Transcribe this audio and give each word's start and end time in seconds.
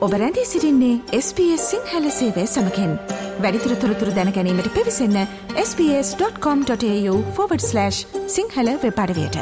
ඔබ 0.00 0.12
රැඳී 0.12 0.46
සිරින්නේ 0.46 1.00
SBS 1.16 1.70
සිංහල 1.70 2.10
සේවය 2.10 2.46
සමකෙන්. 2.46 2.98
වැඩිතුර 3.42 3.76
තොරතුර 3.76 4.10
දැනැනීමට 4.16 4.68
පිවිසන්න 4.76 5.16
ps.com.ta/ 5.56 7.90
සිංහල 8.36 8.68
වෙපඩවයට 8.84 9.36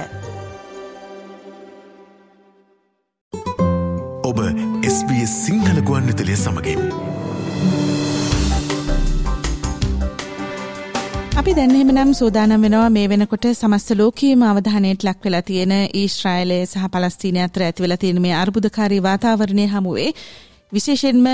ඔබ 4.31 4.41
SBS 4.91 5.33
සිංහල 5.45 5.83
ගුවන් 5.83 6.07
විතලිය 6.07 6.37
සමගින්. 6.37 6.83
අපි 11.39 11.55
දැන්හෙම 11.55 11.95
නම් 11.95 12.15
සූදානම් 12.15 12.63
වෙනවා 12.63 12.91
මේ 12.91 13.09
වෙනකොට 13.09 13.47
සමස්ත 13.53 13.91
ලෝකීම 14.01 14.43
අවධානයට 14.43 15.07
ලක් 15.07 15.25
වෙලා 15.25 15.43
තියෙන 15.43 15.73
ඊශ්‍රායිලය 15.95 16.67
සහ 16.67 16.91
පලස්තීනය 16.93 17.41
අතර 17.47 17.63
ඇතිවෙලා 17.63 17.97
තියෙන 17.97 18.21
මේ 18.21 18.35
අර්බුදකාරී 18.35 19.03
වාතාවරණය 19.03 19.67
හමුවේ 19.77 20.13
විශේෂෙන්ම 20.73 21.27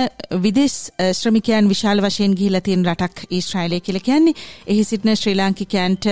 විදෙස් 0.43 0.74
ශ්‍රමිකයන් 1.12 1.69
විශාල 1.69 2.02
වශයෙන් 2.02 2.34
ගිහිලා 2.38 2.62
තියෙන 2.62 2.84
රටක් 2.87 3.24
ඊශ්‍රායලය 3.30 3.80
කියලා 3.80 4.05
කියන්නේ 4.09 4.34
එහි 4.66 4.84
සිටින 4.84 5.16
ශ්‍රී 5.16 5.34
ලාංකිකයන්ට 5.37 6.07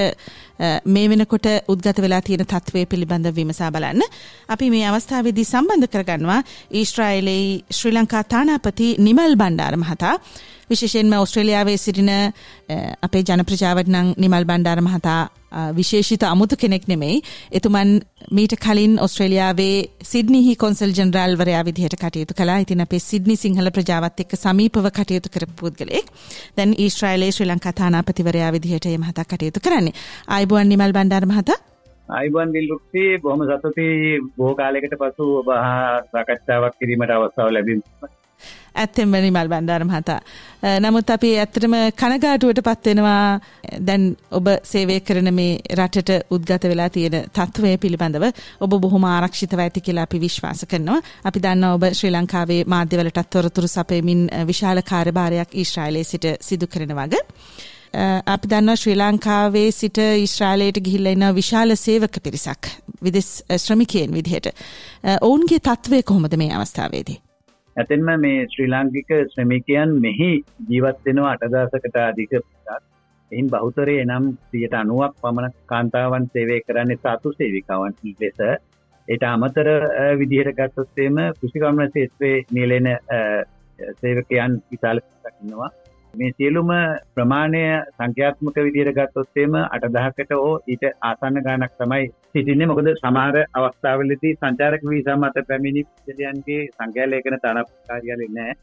මේ 0.86 1.10
වෙනකොට 1.10 1.46
උද්ගත 1.68 2.02
වෙලා 2.04 2.22
තියෙන 2.22 2.42
තත්ත්වය 2.44 2.86
පිළිබඳව 2.86 3.36
විමසා 3.36 3.70
බලන්න. 3.70 4.02
අපි 4.48 4.70
මේ 4.70 4.88
අවස්ථාවේදී 4.88 5.44
සම්බන්ධ 5.44 5.92
කරගන්නවා 5.94 6.40
ඊශ්‍රායලයේ 6.72 7.62
ශ්‍රී 7.70 7.94
ලංකා 7.94 8.24
තානාපති 8.26 8.88
නිමල් 9.00 9.36
බණ්ඩාර 9.36 9.76
මහතා. 9.76 10.16
විශේෂයෙන්ම 10.72 11.14
ඔස්ට්‍රේලියාවේ 11.18 11.76
සිටින 11.78 12.10
අපේ 13.02 13.22
ජනප්‍රජාවට 13.22 13.88
නම් 13.88 14.12
නිමල් 14.18 14.44
බණ්ඩාර 14.44 14.82
මහතා 14.82 15.20
විශේෂිත 15.72 16.22
අමුතු 16.24 16.56
කෙනෙක් 16.56 16.86
නෙමෙයි. 16.88 17.22
එතුමන් 17.52 17.90
මීට 18.30 18.54
කලින් 18.58 18.94
ඔස්ට්‍රේලියාවේ 19.00 19.74
සිඩ්නිහි 20.02 20.54
කොන්සල් 20.56 20.92
ජනරාල්වරයා 20.92 21.64
විදිහට 21.64 21.96
කටයුතු 21.96 22.34
කළා. 22.34 22.58
ඉතින් 22.58 22.80
අපේ 22.80 22.98
සිඩ්නි 23.00 23.36
සිංහල 23.36 23.70
ප්‍රජාවත් 23.70 24.20
එක්ක 24.20 24.36
සමීපව 24.36 24.88
කටයුතු 24.90 25.34
කරපු 25.34 25.58
පුද්ගලෙක්. 25.60 26.06
දැන් 26.56 26.74
ඊශ්‍රායලයේ 26.76 27.32
ශ්‍රී 27.32 27.50
ලංකා 27.50 27.74
තානාපතිවරයා 27.74 28.52
විදිහට 28.52 28.86
මේ 28.86 28.98
මහතා 28.98 29.24
කටයුතු 29.26 29.60
කරන්නේ. 29.60 29.98
ආයිබුවන් 30.28 30.68
නිමල් 30.68 30.92
බණ්ඩාර 30.92 31.26
මහතා. 31.26 31.60
අයිබන් 32.08 32.52
දිල්රුක්ති 32.52 33.04
බොහොම 33.18 33.44
සතුති 33.50 33.86
බොහෝ 34.36 34.54
කාලයකට 34.54 34.96
පසු 34.98 35.28
ඔබ 35.36 35.48
සාකච්ඡාවක් 36.12 36.74
කිරීමට 36.78 37.12
අවස්ථාව 37.12 37.50
ලැබීම 37.50 37.80
ඇත්තෙන්ම 38.74 39.14
නිමල් 39.16 39.48
බණ්ඩාර 39.52 39.84
මහතා. 39.84 40.20
නමුත් 40.80 41.10
අපි 41.10 41.30
ඇත්තටම 41.38 41.74
කනගාටුවට 42.00 42.60
පත්වෙනවා 42.68 43.40
දැන් 43.88 44.04
ඔබ 44.30 44.46
සේවය 44.64 45.00
කරන 45.00 45.32
මේ 45.34 45.58
රටට 45.76 46.32
උද්ගත 46.36 46.68
වෙලා 46.72 46.88
තියෙන 46.90 47.16
තත්ත්වය 47.30 47.74
පිළිබඳව 47.84 48.28
ඔබ 48.60 48.78
බොහොම 48.84 49.04
ආරක්ෂිතව 49.06 49.64
ඇති 49.64 49.80
කියලා 49.80 50.06
අපි 50.08 50.20
විශ්වාස 50.20 50.64
කරනවා. 50.70 51.00
අපි 51.24 51.44
දන්නවා 51.44 51.74
ඔබ 51.74 51.84
ශ්‍රී 51.92 52.14
ලංකාවේ 52.16 52.62
මාධ්‍යවලටත් 52.66 53.30
තොරතුරු 53.30 53.68
සපයමින් 53.68 54.22
විශාල 54.46 54.82
කාර්යභාරයක් 54.92 55.54
ඊශ්‍රායලයේ 55.54 56.04
සිට 56.04 56.26
සිදු 56.40 56.66
කරන 56.66 56.96
වගේ. 57.00 57.22
අපි 58.26 58.48
දන්නවා 58.48 58.76
ශ්‍රී 58.76 58.96
ලංකාවේ 58.96 59.66
සිට 59.72 59.98
ඊශ්‍රායලයට 59.98 60.80
ගිහිල්ලා 60.86 61.12
ඉන්න 61.12 61.34
විශාල 61.34 61.76
සේවක 61.76 62.22
පිරිසක් 62.22 62.70
විදෙස් 63.02 63.28
ශ්‍රමිකයන් 63.56 64.14
විදිහට. 64.14 64.48
ඔවුන්ගේ 65.20 65.60
තත්ත්වය 65.60 66.02
කොහොමද 66.02 66.36
මේ 66.36 66.54
අවස්ථාවේදී? 66.54 67.18
ඇතෙන්ම 67.76 68.08
මේ 68.18 68.46
ශ්‍රී 68.46 68.68
ලාංකික 68.68 69.10
ශ්‍රමිකයන් 69.26 69.92
මෙහි 70.00 70.30
ජීවත් 70.68 70.98
වෙනවා 71.04 71.30
අටදාසකට 71.32 71.96
අධික 72.00 72.32
පිටක් 72.32 72.82
එහින් 73.32 73.46
බහුතරය 73.48 73.94
එනම් 73.98 74.24
සියට 74.48 74.74
අනුවක් 74.74 75.14
පමණ 75.20 75.54
කාන්තාවන් 75.66 76.28
සේවය 76.32 76.58
කරන්නේ 76.62 76.98
සාතු 76.98 77.32
සේවිකාවන් 77.32 77.94
ලෙස. 78.20 78.38
ඒට 79.08 79.24
අමතර 79.24 79.68
විදිහට 80.18 80.56
ගත්තොත්තේම 80.58 81.16
කෘෂිකම්න 81.38 81.88
ශේත්‍රයේ 81.88 82.44
නියලෙන 82.50 82.88
සේවකයන් 84.00 84.52
විශාල 84.68 85.00
පිටකින්නවා 85.02 85.70
මේ 86.14 86.32
සියලුම 86.32 86.70
ප්‍රමාණය 87.14 87.60
සංඛ්‍යාත්මක 87.90 88.56
විදිහට 88.58 88.96
ගත්තොත්තේම 88.96 89.54
අටදහකට 89.58 90.32
හෝ 90.34 90.54
ඊට 90.66 90.84
ආසන්න 91.02 91.38
ගානක් 91.40 91.72
තමයි 91.78 92.08
සිටින්නේ. 92.32 92.66
මොකද 92.66 92.90
සමහර 92.94 93.36
අවස්ථාවලදී 93.52 94.34
සංචාරක 94.34 94.84
වීසා 94.86 95.16
මත 95.16 95.46
පැමිණි 95.48 95.86
පුද්ගලයන්ගේ 95.86 96.60
සංඛ්‍යා 96.70 97.08
ලේඛන 97.08 97.38
තානාපති 97.38 97.88
කාර්යාලය 97.88 98.28
නැහැ. 98.30 98.58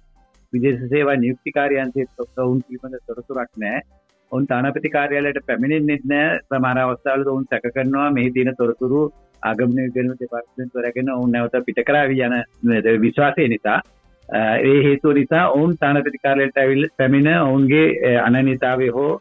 විදේශ 0.53 0.83
සේවා 0.89 1.17
නියුක්ති 1.17 1.51
කාර්යාංශයේ 1.51 2.07
ඔවුන් 2.38 2.61
පිළිබඳ 2.61 2.99
තොරතුරක් 3.07 3.51
නැහැ. 3.57 3.81
ඔවුන් 4.31 4.47
තානාපති 4.47 4.89
කාර්යාලයට 4.89 5.43
පැමිණෙන්නේ 5.45 5.99
නැහැ. 6.05 6.39
සමහර 6.47 6.79
අවස්ථාවලදී 6.79 7.33
ඔවුන් 7.35 7.47
සැක 7.49 7.69
කරනවා. 7.69 8.09
මෙහි 8.11 8.31
තියෙන 8.31 8.55
තොරතුරු 8.55 9.01
ආගමන 9.43 9.77
විගණන 9.77 10.19
දෙපාර්තමේන්තුවරගෙන 10.19 11.09
ඔවුන් 11.09 11.31
නැවත 11.31 11.63
පිට 11.65 11.79
කරાવી 11.85 12.25
යන 12.25 12.35
විශ්වාසය 13.01 13.47
නිසා 13.49 13.79
ඒ 14.29 14.78
හේතුව 14.84 15.13
නිසා 15.13 15.45
ඔවුන් 15.50 15.72
තානපතිකාරයට 15.78 16.57
ඇවිල් 16.57 16.88
පැමිණ 16.97 17.29
ඔවුන්ගේ 17.35 18.17
අනනිතාවේ 18.19 18.90
හෝ 18.91 19.12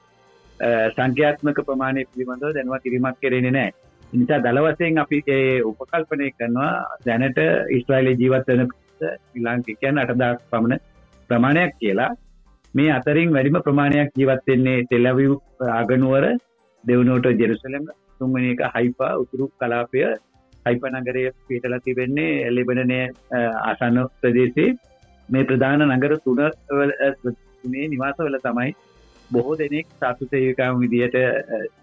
සංඛ්‍යාත්මක 0.91 1.61
ප්‍රමාණය 1.67 2.05
පිළිබඳව 2.07 2.55
දැනුවත් 2.55 2.83
කිරීමක් 2.83 3.21
කෙරෙන්නේ 3.21 3.53
නැහැ. 3.53 3.73
නිසා 4.13 4.41
දල 4.41 4.59
වශයෙන් 4.67 4.99
අපි 4.99 5.23
ඒ 5.29 5.63
උපකල්පනය 5.63 6.29
කරනවා 6.33 6.73
දැනට 7.07 7.39
ඉස්රායිලේ 7.71 8.17
ජීවත් 8.17 8.49
වෙන 8.51 8.69
ශ්‍රී 8.99 9.45
ලාංකිකයන් 9.45 10.01
8000ක් 10.03 10.41
පමණ 10.51 10.85
ප්‍රමාණයක් 11.31 11.73
කියලා. 11.79 12.11
මේ 12.75 12.91
අතරින් 12.91 13.33
වැඩිම 13.33 13.59
ප්‍රමාණයක් 13.63 14.11
ජීවත් 14.15 14.45
වෙන්නේ 14.47 14.79
ටෙල් 14.83 15.07
අවීව් 15.07 15.35
ආගනුවර 15.73 16.27
දෙවනුවට 16.85 17.41
ජෙරුසලම් 17.41 17.87
තුන්වෙනි 18.19 18.51
එක 18.51 18.63
හයිෆා 18.75 19.13
උතුරු 19.17 19.49
කලාපය 19.57 20.05
හයිෆා 20.67 20.93
නගරයේ 20.95 21.33
පිටලා 21.47 21.81
තිබෙන්නේ 21.81 22.51
ලෙබනනයේ 22.51 23.05
ආසන්න 23.63 23.99
ප්‍රදේශයේ 24.21 24.77
මේ 25.28 25.44
ප්‍රධාන 25.44 25.84
නගර 25.89 26.15
තුන 26.19 26.41
තුනේ 27.59 27.89
නිවාසවල 27.89 28.39
තමයි 28.39 28.71
බොහෝ 29.31 29.59
දෙනෙක් 29.59 29.87
සාත්තු 30.00 30.31
සේවිකාවන් 30.31 30.81
විදිහට 30.84 31.16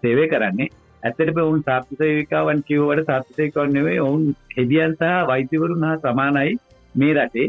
සේවය 0.02 0.24
කරන්නේ. 0.28 0.68
ඇත්තටම 1.02 1.38
ඔවුන් 1.42 1.62
සාත්තු 1.62 1.98
සේවිකාවන් 1.98 2.62
කිව්වට 2.62 3.06
සාත්තු 3.06 3.36
සේවිකාවන් 3.36 3.72
නෙවෙයි 3.72 4.00
ඔවුන් 4.00 4.24
හෙදියන් 4.56 4.96
සහ 4.96 5.12
වෛද්‍යවරුන් 5.28 5.86
හා 5.86 5.96
සමානයි 5.98 6.56
මේ 6.94 7.12
රටේ. 7.14 7.48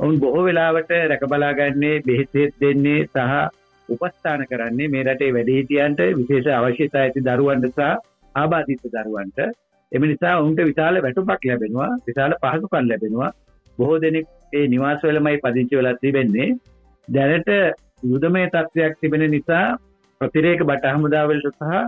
ඔවුන් 0.00 0.20
බොහෝ 0.20 0.44
වෙලාවට 0.44 0.94
රැකබලාගන්නේ 1.10 1.96
බෙහෙත් 2.06 2.54
දෙන්නේ 2.60 3.00
සහ 3.06 3.34
උපස්ථාන 3.88 4.46
කරන්නේ 4.46 4.88
මේ 4.88 5.04
රටේ 5.04 5.34
වැඩිහිටියන්ට 5.34 6.00
විශේෂ 6.18 6.54
අවශ්‍යතා 6.58 7.02
ඇති 7.02 7.26
දරුවන්ට 7.28 7.68
සහ 7.70 7.90
ආබාධිත 8.34 8.84
දරුවන්ට. 8.94 9.38
එම 9.92 10.02
නිසා 10.04 10.34
ඔවුන්ට 10.40 10.60
විශාල 10.62 11.02
වැටුපක් 11.02 11.44
ලැබෙනවා 11.44 11.90
විශාල 12.06 12.38
පහසුකම් 12.42 12.86
ලැබෙනවා. 12.86 13.30
බොහෝ 13.78 13.98
දෙනෙක් 14.00 14.26
ඒ 14.52 14.66
නිවාසවලමයි 14.68 15.40
පදිංචි 15.44 15.78
වෙලා 15.78 15.96
තිබෙන්නේ. 15.96 16.48
දැනට 17.08 17.50
යුදමය 18.04 18.44
තත්ත්වයක් 18.48 18.94
තිබෙන 19.00 19.24
නිසා 19.30 19.66
ප්‍රතිරේක 20.20 20.62
බට 20.64 20.94
හමුදාවලට 20.94 21.46
සහ 21.50 21.82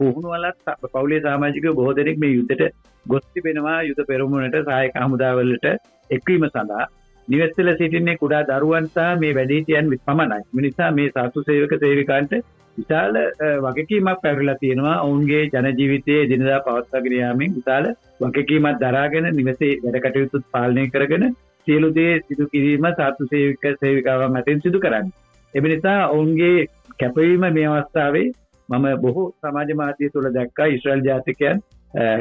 පුහුණුවලත් 0.00 0.68
පවුලේ 0.84 1.20
සාමාජික 1.20 1.66
බොහෝ 1.72 1.96
දෙනෙක් 1.96 2.18
මේ 2.18 2.30
යුද්ධට 2.30 2.62
ගොස් 3.06 3.24
තිබෙනවා. 3.34 3.78
යුද 3.82 4.00
පෙරමුණට 4.08 4.60
සහයක 4.68 4.94
හමුදාවලට 4.98 5.66
එක්වීම 6.10 6.46
සඳහා. 6.46 6.86
නිවෙස්වල 7.28 7.70
සිටින්නේ 7.78 8.16
කුඩා 8.16 8.44
දරුවන්සා 8.50 9.10
මේ 9.16 9.34
වැඩීටියන් 9.34 9.90
පමණයි. 10.06 10.46
මිනිසා 10.52 10.90
මේ 10.92 11.10
සාතු 11.16 11.42
සේවක 11.42 11.74
සේවිකාන්ට 11.80 12.32
විශාල 12.76 13.18
වගකීමක් 13.64 14.22
පැරලා 14.22 14.58
තියෙනවා. 14.62 14.96
ඔවුන්ගේ 15.02 15.42
ජනජීවිතයේ 15.46 16.22
දිනදා 16.30 16.60
පවත්වාගෙන 16.60 17.18
යාමෙන් 17.18 17.58
විශාල 17.58 17.90
වගකීමක් 18.22 18.80
දරාගෙන 18.82 19.28
නිවසේ 19.36 19.74
වැඩ 19.84 20.00
කටයුතුත් 20.04 20.48
පාලනය 20.52 20.86
කරගෙන 20.90 21.26
සියලු 21.68 21.94
දේ 21.94 22.12
සිදු 22.22 22.50
කිරීම 22.52 22.90
සාතු 22.96 23.30
සේවික 23.30 23.64
සේවිකාවන් 23.80 24.38
අතරින් 24.40 24.62
සිදු 24.66 24.80
කරන්න. 24.80 25.08
එම 25.54 25.64
නිසා 25.66 25.98
ඔවුන්ගේ 26.08 26.68
කැපවීම 27.00 27.44
මේ 27.52 27.66
අවස්ථාවේ 27.70 28.28
මම 28.68 28.86
බොහෝ 29.02 29.26
සමාජ 29.40 29.74
මාධ්‍ය 29.74 30.10
තුළ 30.14 30.30
දැක්කා 30.34 30.66
ඉස්්‍රල් 30.68 31.04
ජාතිකයන් 31.04 31.60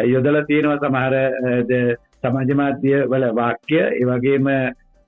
යොදල 0.06 0.38
තියෙනවා 0.48 0.78
සමහර 0.80 1.16
සමාජ 2.22 2.54
මාධ්‍ය 2.56 2.94
වල 3.12 3.26
වාක්‍ය 3.36 3.80
ඒවගේම 3.80 4.48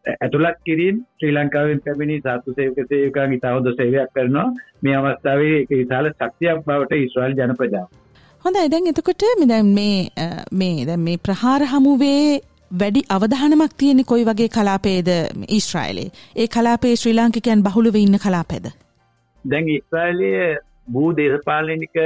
ඇතුළත් 0.05 0.59
කිරීම් 0.65 0.99
ශ්‍රී 1.13 1.31
ලංකාවෙන් 1.33 1.81
පැමිණි 1.85 2.19
සාතු 2.21 2.55
සේවක 2.57 2.79
සේවකාන් 2.89 3.33
ඉතාවද 3.33 3.71
සේවයක් 3.77 4.13
කරනවා 4.15 4.47
මේ 4.83 4.95
අවස්ථාවේ 4.95 5.55
එක 5.61 5.73
විශාල 5.73 6.11
ශක්තියක් 6.11 6.61
බවට 6.67 7.01
ඉස්්‍රල් 7.05 7.35
ජන 7.39 7.55
ප්‍රජාව. 7.59 7.87
හොඳ 8.45 8.61
දැන් 8.73 8.91
එතකොට 8.91 9.27
මෙදැන් 9.39 9.73
මේ 9.79 9.97
මේ 10.53 10.85
දැ 10.85 10.99
මේ 10.99 11.17
ප්‍රහාර 11.25 11.67
හමුවේ 11.73 12.39
වැඩි 12.71 13.01
අවධානමක් 13.09 13.73
තියෙන 13.77 14.03
කොයි 14.05 14.25
වගේ 14.25 14.49
කලාපේද 14.49 15.07
ඊශ්‍රායිලේ? 15.49 16.09
ඒ 16.35 16.47
කලාපේ 16.47 16.95
ශ්‍රී 16.95 17.15
ලාංකිකයන් 17.15 17.63
බහුලව 17.63 17.95
ඉන්න 17.97 18.19
කලාපේද 18.19 18.69
දැන් 19.45 19.69
ඉස්්‍රායිලයේ 19.69 20.57
භූ 20.87 21.09
දේශපාලනික 21.13 21.97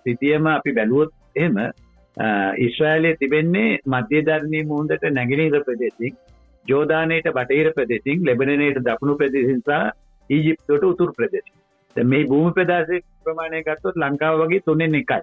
සිතියම 0.00 0.46
අපි 0.48 0.72
බැලුවොත් 0.72 1.12
එහෙම 1.36 1.56
ඉස්්‍රායිලයේ 2.58 3.16
තිබෙන්නේ 3.16 3.70
මධ්‍යධර්ණී 3.86 4.64
මුහුදට 4.64 5.08
නැගෙනීර 5.10 5.60
ප්‍රදේශින් 5.62 6.16
ජෝධානයට 6.66 7.30
බටහිර 7.30 7.72
ප්‍රදේශින් 7.72 8.26
ලෙබනනයට 8.26 8.82
දකුණු 8.82 9.16
ප්‍රදේශින්සා 9.16 9.82
ඊජිප්තොට 10.30 10.84
උතුර 10.84 11.12
ප්‍රදේශ 11.12 11.50
මේ 11.96 12.24
භූමි 12.26 12.52
ප්‍රදේශ 12.52 13.08
ප්‍රමාණය 13.24 13.62
ගත්තොත් 13.62 13.96
ලංකාව 13.96 14.38
වගේ 14.40 14.62
තුනෙන් 14.62 14.94
එකයි. 14.94 15.22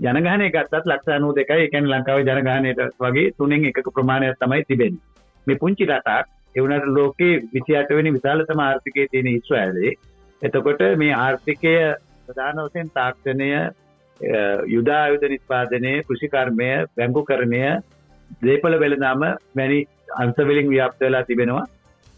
ජනගහනය 0.00 0.50
ගත්තත් 0.50 0.84
ලක්ෂ 0.84 1.20
නූ 1.20 1.32
දෙකයි 1.34 1.64
එකැන් 1.64 1.88
ලංකාව 1.88 2.20
ජනගානයට 2.22 2.84
වගේ 2.98 3.32
තුනෙන් 3.32 3.66
එකක 3.66 3.90
ප්‍රමාණයක් 3.90 4.38
තමයි 4.38 4.62
තිබෙන් 4.64 5.00
මේ 5.46 5.56
පුංචි 5.56 5.84
රටක් 5.86 6.26
එවනට 6.54 6.86
ලෝකේ 6.90 7.34
විසියටවෙනි 7.50 8.12
විශාලතම 8.12 8.60
ආර්ථිකය 8.60 9.08
තියෙන 9.08 9.30
ඉස්්‍රෑලේ 9.30 9.92
එතකොට 10.42 10.82
මේ 10.96 11.12
ආර්ථිකය 11.16 11.76
ප්‍රධාන 12.26 12.60
වසයෙන් 12.60 12.90
තාක්ෂණය 12.90 13.50
යුදායුධ 14.68 15.26
නිස්පාදනය 15.28 15.94
කෘෂිකර්මය 16.02 16.70
බැංකු 16.94 17.22
කරණය 17.24 17.64
දේපල 18.40 18.76
වෙළදාම 18.78 19.22
වැනි 19.54 19.80
අන්සවලින් 20.16 20.68
ව්‍යාප්ත 20.68 21.00
වෙලා 21.00 21.24
තිබෙනවා. 21.24 21.64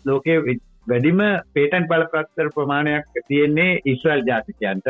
ලෝකයේ 0.04 0.58
වැඩිම 0.86 1.20
පේටන් 1.54 1.88
පලපක්තර 1.88 2.48
ප්‍රමාණයක් 2.50 3.06
තියෙන්නේ 3.28 3.80
ඉස්්‍රල් 3.86 4.22
ජාතිකයන්ට. 4.22 4.88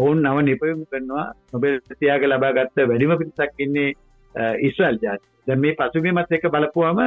ඔවුන් 0.00 0.22
නව 0.24 0.36
නිපයුම් 0.42 0.84
කරනවා 0.86 1.26
නොබෙල් 1.52 1.80
තියාග 1.94 2.26
ලබා 2.26 2.52
ගත්ත 2.52 2.88
වැඩිම 2.88 3.16
පිරිසක් 3.16 3.64
ඉන්නේ 3.64 3.88
ඉස්්‍රල් 4.64 4.98
ජාති 4.98 5.26
ද 5.46 5.56
මේ 5.56 5.76
පසුබිමත් 5.76 6.32
එක 6.32 6.46
බලපුවාම 6.48 7.00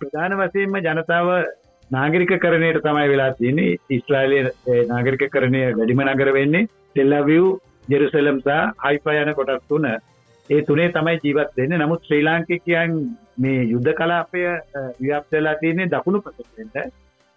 ප්‍රධාන 0.00 0.32
වසයෙන්ම 0.38 0.76
ජනතාව 0.80 1.28
නාගරික 1.90 2.32
කරණයට 2.36 2.80
තමයි 2.80 3.08
වෙලා 3.08 3.30
තියන්නේ. 3.32 3.76
ඉස්්‍රයිලය 3.90 4.38
නාගරික 4.88 5.22
කරණය 5.30 5.62
වැඩිම 5.70 6.02
නගර 6.04 6.30
වෙන්නේ 6.32 6.66
ටෙල්ලවිව් 6.66 7.46
ජෙරුසලම් 7.88 8.38
සහ 8.40 8.58
හයිපා 8.84 9.22
යන 9.22 9.34
කොටස් 9.34 9.64
තුන. 9.68 9.86
ඒ 10.50 10.62
තුනේ 10.62 10.90
තමයි 10.90 11.20
ජීවත් 11.24 11.56
වෙන්නේ. 11.56 11.78
නමුත් 11.78 12.02
ශ්‍රී 12.02 12.22
ලාංකිකයන් 12.22 12.94
මේ 13.38 13.60
යුද්ධ 13.64 13.92
කලාපය 13.94 14.44
ව්‍යාප්ත 15.00 15.30
වෙලා 15.32 15.56
තියෙන්නේ 15.56 15.88
දකුණු 15.88 16.20
ප්‍රදේශෙන්ට 16.20 16.94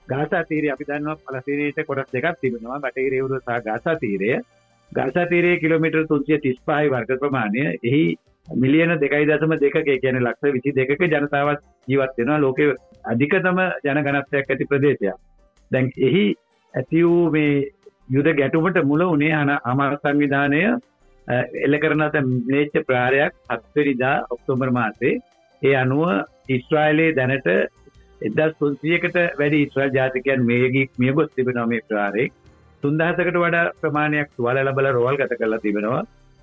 ගාසා 0.08 0.44
තීරය 0.44 0.70
අපි 0.70 0.90
දන්නවා 0.90 1.20
පලස්තීනයට 1.24 1.86
කොටස් 1.86 2.14
දෙකක් 2.14 2.40
තිබෙනවා. 2.42 2.80
බටහිර 2.80 3.14
යුද 3.14 3.36
සහ 3.38 3.62
ගාසා 3.68 3.96
තීරය. 3.98 4.32
ගාසා 4.92 5.26
තීරයේ 5.26 5.60
කිලෝමීටර් 5.60 6.04
335 6.08 6.90
වර්ග 6.90 7.20
ප්‍රමාණය. 7.20 7.64
එහි 7.84 8.04
මිලියන 8.48 8.94
දෙකයි 8.98 9.26
දසම 9.26 9.56
දෙකක 9.58 9.80
කියන 9.98 10.20
ලක්ෂ 10.20 10.54
විසි 10.56 10.74
දෙකක 10.74 11.02
ජනතාවත් 11.08 11.66
ජීවත් 11.88 12.14
වෙනවා. 12.18 12.40
ලෝකෙ 12.40 12.66
අධිකතම 13.06 13.60
ජනගනත්වයක් 13.86 14.48
ඇති 14.48 14.66
ප්‍රදේශයක්. 14.66 15.18
දැන් 15.72 15.92
එහි 16.00 16.26
ඇති 16.74 17.04
වූ 17.04 17.32
මේ 17.32 17.54
යුද 18.10 18.30
ගැටුමට 18.34 18.80
මුල 18.84 19.06
උනේ 19.08 19.34
අන 19.34 19.52
අමාර 19.64 19.92
සංවිධානය 19.98 20.62
එල්ල 21.60 21.76
කරනත 21.78 22.16
මේච්ච 22.48 22.80
ප්‍රාරයක් 22.84 23.34
හත්වරිදා 23.50 24.16
ඔක්තෝබර් 24.30 24.72
මාසේ 24.72 25.16
ඒ 25.62 25.76
අනුව 25.76 26.10
ඉස්්‍රයිලේ 26.50 27.16
දැනට 27.16 27.50
එදස් 28.22 28.54
තුන්සියකට 28.60 29.18
වැඩි 29.38 29.64
ඉස්්‍රල් 29.66 29.92
ජාතිකයන් 29.94 30.46
මේගික් 30.46 30.90
මියගොස් 30.98 31.30
තිබෙනවා 31.36 31.68
මේ 31.68 31.86
ප්‍රාරෙක් 31.88 32.39
තුන්දහසකට 32.84 33.38
වඩා 33.38 33.66
ප්‍රමාණයක් 33.80 34.30
තුවල 34.34 34.60
ලබල 34.60 34.88
රෝල් 34.92 35.16
ගත 35.16 35.34
කරලා 35.34 35.60
තිබෙනවා. 35.60 36.02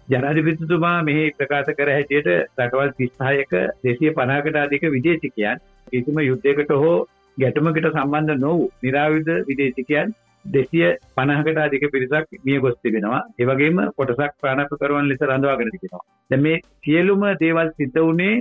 ජනාධිපතිතුමා 0.09 0.99
මෙහි 1.03 1.25
ප්‍රකාශ 1.33 1.71
කර 1.73 1.89
හැටියට 1.89 2.29
රටවල් 2.33 2.93
තිස්ථායක 2.99 3.55
දෙසිය 3.83 4.13
පනාකට 4.13 4.59
අධික 4.59 4.85
විදේශිකයන් 4.91 5.65
කිසිම 5.89 6.21
යුද්ධයකට 6.23 6.73
හෝ 6.77 6.95
ගැටමකට 7.39 7.89
සම්බන්ධ 7.89 8.39
නොවූ 8.39 8.69
නිරාවිධ 8.83 9.33
විදේශිකයන් 9.49 10.15
දෙසිය 10.45 10.87
පනහකට 11.15 11.59
අධික 11.59 11.87
පිරිසක් 11.91 12.39
මිය 12.45 12.61
ගොස් 12.61 12.77
තිබෙනවා 12.83 13.23
ඒවගේම 13.39 13.83
කොටසක් 13.97 14.39
ප්‍රාණප 14.41 14.77
කරුවන් 14.77 15.11
ලෙස 15.11 15.23
රඳවාගෙන 15.23 15.75
තිබෙනවා. 15.75 16.05
දැන් 16.31 16.43
මේ 16.43 16.63
සියලුම 16.81 17.27
දේවල් 17.43 17.75
සිද්ධ 17.75 18.01
වුණේ 18.01 18.35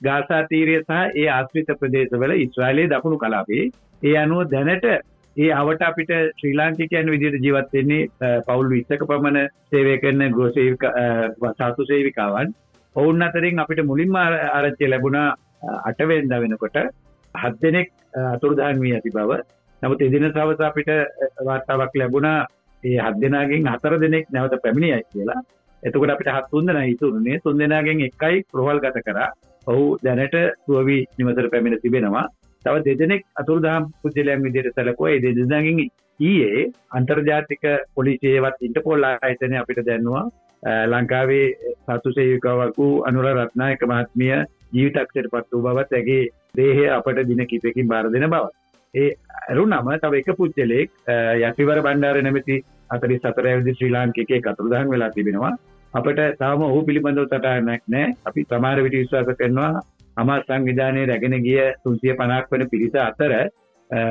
ගාසා 0.00 0.42
තීරය 0.46 0.78
සහ 0.80 1.02
ඒ 1.16 1.28
ආශ්‍රිත 1.30 1.70
ප්‍රදේශවල 1.80 2.32
ඉස්රායලයේ 2.36 2.88
දකුණු 2.88 3.18
කලාපේ 3.18 3.64
ඒ 4.02 4.16
අනුව 4.18 4.42
දැනට 4.50 4.86
ඒ 5.36 5.48
අවට 5.52 5.82
අපිට 5.82 6.10
ශ්‍රී 6.38 6.54
ලාංකිකයන් 6.54 7.10
විදිහට 7.14 7.42
ජීවත් 7.44 7.74
වෙන්නේ 7.74 8.28
පවුල් 8.46 8.68
20ක 8.70 9.08
පමණ 9.10 9.48
සේවය 9.70 9.96
කරන 10.02 10.22
ගෘහසේවික 10.36 10.84
සාතු 11.58 11.84
සේවිකාවන්. 11.90 12.54
ඔවුන් 12.96 13.22
අතරින් 13.22 13.58
අපිට 13.58 13.82
මුලින්ම 13.84 14.16
ආරංචිය 14.16 14.88
ලැබුණා 14.88 15.28
අටවෙනිදා 15.84 16.40
වෙනකොට 16.44 16.78
හත් 17.34 17.54
දෙනෙක් 17.62 17.88
අතුරුදහන් 18.26 18.80
වී 18.84 18.94
ඇති 18.94 19.10
බව. 19.10 19.30
නමුත් 19.82 20.00
එදින 20.00 20.26
සවස 20.30 20.60
අපිට 20.60 20.90
වාර්තාවක් 21.46 21.92
ලැබුණා 21.94 22.38
ඒ 22.82 22.96
හත් 22.98 23.16
දෙනාගෙන් 23.20 23.68
හතර 23.74 23.94
දෙනෙක් 23.98 24.24
නැවත 24.30 24.56
පැමිණියයි 24.64 25.02
කියලා. 25.12 25.40
එතකොට 25.82 26.14
අපිට 26.14 26.32
හත් 26.36 26.46
තුන් 26.50 26.66
දෙනා 26.66 26.86
ඉතුරුනේ. 26.94 27.40
තුන් 27.44 27.58
දෙනාගෙන් 27.58 28.00
එකයි 28.08 28.36
ප්‍රෝහල් 28.50 28.80
ගත 28.80 29.04
කරා. 29.06 29.30
ඔහු 29.66 29.84
දැනට 30.04 30.36
සුවවි 30.64 30.98
නිවසට 31.18 31.52
පැමිණ 31.52 31.82
තිබෙනවා. 31.84 32.26
තව 32.66 32.84
දෙදෙනෙක් 32.88 33.22
අතුරුදහම් 33.42 33.86
පුද්ගලයන් 34.02 34.44
විදිහට 34.46 34.76
සැලකුවා. 34.78 35.12
ඒ 35.14 35.22
දෙදෙනාගෙන් 35.26 35.80
ඊයේ 36.20 36.66
අන්තර්ජාතික 36.98 37.64
පොලිසියවත් 37.96 38.66
ඉන්ටර්පෝල් 38.68 39.08
ආයතනය 39.08 39.56
අපිට 39.62 39.80
දැන්නවා. 39.88 40.24
ලංකාවේ 40.92 41.46
සතු 41.88 42.12
සේවිකාවක් 42.18 42.78
වූ 42.78 42.92
අනුර 43.08 43.26
රත්නායක 43.32 43.82
මහත්මිය 43.90 44.36
ජීවිතක්ෂයට 44.76 45.28
පත් 45.32 45.52
වූ 45.52 45.64
බවත් 45.66 45.98
ඇගේ 45.98 46.22
දේහය 46.58 46.86
අපට 46.98 47.20
දින 47.30 47.42
කිපකින් 47.50 47.90
බාර 47.92 48.04
දෙන 48.14 48.26
බව. 48.34 48.44
ඒ 48.94 49.10
ඇරුනම 49.50 49.92
තව 50.02 50.22
එක 50.22 50.30
පුද්ගලෙක් 50.40 50.90
යටිවර 51.48 51.80
බණ්ඩාර 51.86 52.18
නැමති 52.26 52.56
අතරි 52.94 53.18
සතර 53.22 53.48
ඇවිදි 53.50 53.76
ශ්‍රී 53.78 53.94
ලාංකිකයේ 53.96 54.44
කතුරුදහන් 54.46 54.92
වෙලා 54.94 55.14
තිබෙනවා. 55.16 55.54
අපට 55.94 56.20
තාම 56.40 56.62
ඔහු 56.68 56.80
පිළිබඳව 56.88 57.26
සටහනක් 57.26 57.82
නෑ 57.94 58.06
අපි 58.28 58.46
සමහර 58.50 58.78
විට 58.86 58.96
විශ්වාස 59.00 59.30
කරනවා 59.40 59.70
අමා 60.16 60.42
සංවිධානයේ 60.42 61.06
රැගෙන 61.06 61.36
ගිය 61.40 61.58
350ක් 61.84 62.52
වෙන 62.52 62.68
පිරිස 62.68 62.94
අතර 63.02 63.32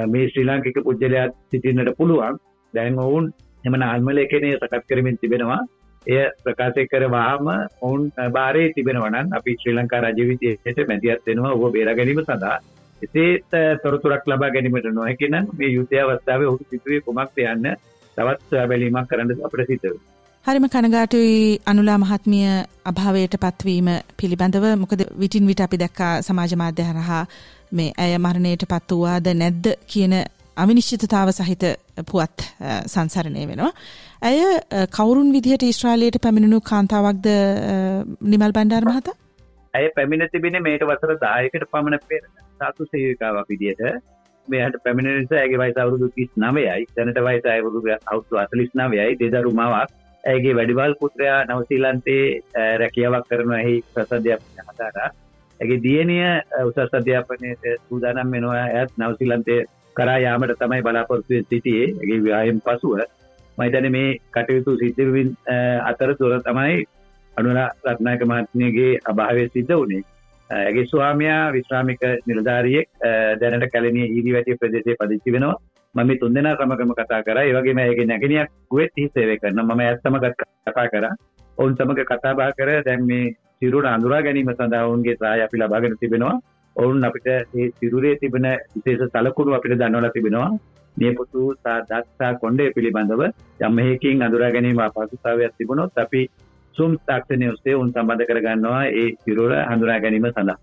මේ 0.08 0.28
ශ්‍රී 0.28 0.46
ලාංකික 0.46 0.78
පුද්ගලයා 0.82 1.26
සිටින්නට 1.50 1.92
පුළුවන්. 1.98 2.38
දැන් 2.74 3.00
ඔවුන් 3.00 3.26
එම 3.64 3.76
නාල්මලේකනේ 3.76 4.58
සකස් 4.58 4.86
කරමින් 4.90 5.18
තිබෙනවා. 5.18 5.60
එය 6.06 6.22
ප්‍රකාශය 6.44 6.86
කර 6.88 7.04
වහම 7.08 7.48
ඔවුන් 7.82 8.02
භාරයේ 8.32 8.74
තිබෙනවනන් 8.74 9.36
අපි 9.38 9.58
ශ්‍රී 9.58 9.76
ලංකා 9.76 10.02
රජ 10.04 10.20
විදේශයට 10.32 10.88
මැදිහත් 10.88 11.28
වෙනවා 11.28 11.54
ඔබ 11.56 11.66
බේර 11.74 11.92
ගැනීම 11.94 12.22
සඳහා. 12.22 12.58
එසේත් 13.02 13.56
තොරතුරක් 13.84 14.26
ලබා 14.26 14.50
ගැනීමට 14.50 14.90
නොහැකිනම් 14.92 15.54
මේ 15.54 15.70
යුද්ධය 15.70 16.02
අවස්ථාවේ 16.02 16.52
ඔහු 16.52 16.60
සිදුවේ 16.66 17.02
කුමක්ද 17.02 17.42
යන්න 17.46 17.72
තවත් 18.18 18.68
බැලීමක් 18.70 19.10
කරන්න 19.10 19.48
අපට 19.48 19.66
සිදුවේ. 19.68 20.04
හරිම 20.46 20.66
කනගාටුයි 20.70 21.60
අනුලා 21.66 21.98
මහත්මිය 22.02 22.50
අභාවයට 22.90 23.36
පත්වීම 23.44 23.88
පිළිබඳව. 24.20 24.66
මොකද 24.82 25.02
විටින් 25.22 25.48
විට 25.50 25.62
අපි 25.66 25.80
දැක්කා 25.84 26.10
සමාජ 26.28 26.54
මාධ්‍ය 26.62 26.84
හරහා 26.90 27.22
මේ 27.72 27.88
ඇය 28.04 28.20
මරණයට 28.26 28.66
පත් 28.74 28.98
වූවාද 28.98 29.30
නැද්ද 29.42 29.70
කියන 29.94 30.14
අවිනිශ්චිතතාව 30.64 31.32
සහිත 31.40 31.66
පුවත් 32.12 32.46
සංසරණය 32.94 33.48
වෙනවා. 33.52 33.72
ඇය 34.22 34.38
කවුරුන් 35.00 35.34
විදිහට 35.38 35.66
ඊශ්‍රාලයට 35.70 36.22
පැමිණුණු 36.28 36.62
කාන්තාවක්ද 36.72 37.28
නිමල් 38.34 38.56
බණ්ඩාර 38.60 38.88
මහතා? 38.92 39.18
ඇය 39.74 39.90
පැමිණ 39.98 40.28
තිබෙන 40.36 40.62
මේට 40.70 40.88
වසර 40.92 41.18
10කට 41.26 41.72
පමණ 41.74 42.08
පෙර. 42.08 42.24
සාතු 42.62 42.92
සේවිකාවක් 42.94 43.54
විදිහට 43.56 43.84
මෙයට 44.48 44.82
පැමිණ 44.86 45.14
නිසා 45.20 45.44
ඇගේ 45.44 45.62
වයස 45.66 45.84
අවුරුදු 45.84 46.14
39යි. 46.16 46.88
දැනට 46.96 47.22
වයස 47.28 47.54
අවුරුදු 47.60 47.88
අවුරුදු 47.98 48.44
49යි 48.46 49.22
දෙදරු 49.28 49.60
මවක් 49.60 50.05
ඇගේ 50.26 50.56
වැඩිවල් 50.58 50.96
පුත්‍රයා 51.00 51.40
නවසීලන්තේ 51.46 52.24
රැකියාවක් 52.82 53.28
කරනවා 53.30 53.60
එහි 53.60 53.76
ප්‍රසද්ධයක් 53.94 54.42
හදාරා. 54.70 55.10
ඇගේ 55.60 55.84
දියණිය 55.84 56.24
උසස් 56.62 56.94
අධ්‍යාපනයට 56.94 57.68
සූදානම් 57.88 58.32
වෙනවා. 58.32 58.64
ඇත් 58.72 58.92
නවසීලන්තේ 58.98 59.60
කරා 59.96 60.18
යාමට 60.20 60.56
තමයි 60.60 60.82
බලාපොරොත්තු 60.82 61.44
සිටියේ. 61.44 61.86
ඇගේ 61.92 62.24
විවාහයෙන් 62.24 62.62
පසුව 62.62 62.98
මම 63.58 63.64
හිතන්නේ 63.64 63.90
මේ 63.90 64.10
කටයුතු 64.32 64.78
සිද්ධ 64.78 65.00
වෙමින් 65.00 65.30
අතර 65.84 66.12
තුර 66.16 66.34
තමයි 66.42 66.84
අනුලා 67.34 67.70
රත්නායක 67.86 68.26
මහත්මියගේ 68.26 68.92
අභාවය 69.06 69.48
සිද්ධ 69.50 69.74
වුණේ. 69.74 70.04
ඇගේ 70.50 70.86
ස්වාමයා 70.86 71.54
විශ්‍රාමික 71.54 72.04
නිලධාරියෙක් 72.28 72.90
දැනට 73.42 73.72
කැලණිය 73.74 74.08
ඊරි 74.08 74.36
වැටිය 74.36 74.60
ප්‍රදේශයේ 74.60 75.00
පදිංචි 75.00 75.36
වෙනවා. 75.36 75.56
මම 75.96 76.08
මේ 76.08 76.18
තුන්දෙනා 76.18 76.56
සමගම 76.58 76.92
කතා 76.94 77.22
කරා. 77.24 77.44
ඒ 77.44 77.54
වගේම 77.54 77.80
ඇගේ 77.80 78.06
නැගණියක් 78.06 78.52
කුවෙත් 78.70 78.92
හි 78.98 79.04
සේවය 79.10 79.36
කරනවා. 79.38 79.66
මම 79.68 79.82
ඇත් 79.82 80.02
සමග 80.04 80.26
කතා 80.68 80.88
කරා. 80.90 81.14
ඔවුන් 81.58 81.76
සමග 81.76 82.00
කතා 82.04 82.34
බහ 82.34 82.52
කර 82.58 82.70
දැන් 82.84 83.06
මේ 83.06 83.34
සිරුර 83.60 83.86
අඳුරා 83.88 84.22
ගැනීම 84.22 84.52
සඳහා 84.52 84.86
ඔවුන්ගේ 84.88 85.16
සහාය 85.16 85.42
අපි 85.42 85.62
ලබාගෙන 85.62 85.98
තිබෙනවා. 86.02 86.36
ඔවුන් 86.76 87.08
අපිට 87.08 87.28
ඒ 87.28 87.68
සිරුරේ 87.78 88.16
තිබෙන 88.16 88.48
විශේෂ 88.76 89.14
සලකුණු 89.14 89.58
අපිට 89.58 89.78
දන්වලා 89.82 90.16
තිබෙනවා. 90.18 90.50
නියපොතු 90.98 91.42
සහ 91.54 91.80
දත් 91.90 92.04
සහ 92.18 92.40
කොණ්ඩය 92.42 92.66
පිළිබඳව 92.76 93.24
යම් 93.62 93.82
හේකින් 93.86 94.22
අඳුරා 94.22 94.52
ගැනීම 94.52 94.80
අපහසුතාවයක් 94.82 95.56
තිබුණොත් 95.58 95.98
අපි 95.98 96.22
සුම් 96.76 96.92
තාක්ෂණය 97.08 97.48
ඔස්සේ 97.50 97.76
උන් 97.76 97.90
සම්බන්ධ 97.92 98.28
කරගන්නවා. 98.30 98.86
ඒ 98.94 99.10
සිරුර 99.24 99.52
හඳුනා 99.64 100.00
ගැනීම 100.00 100.28
සඳහා. 100.30 100.60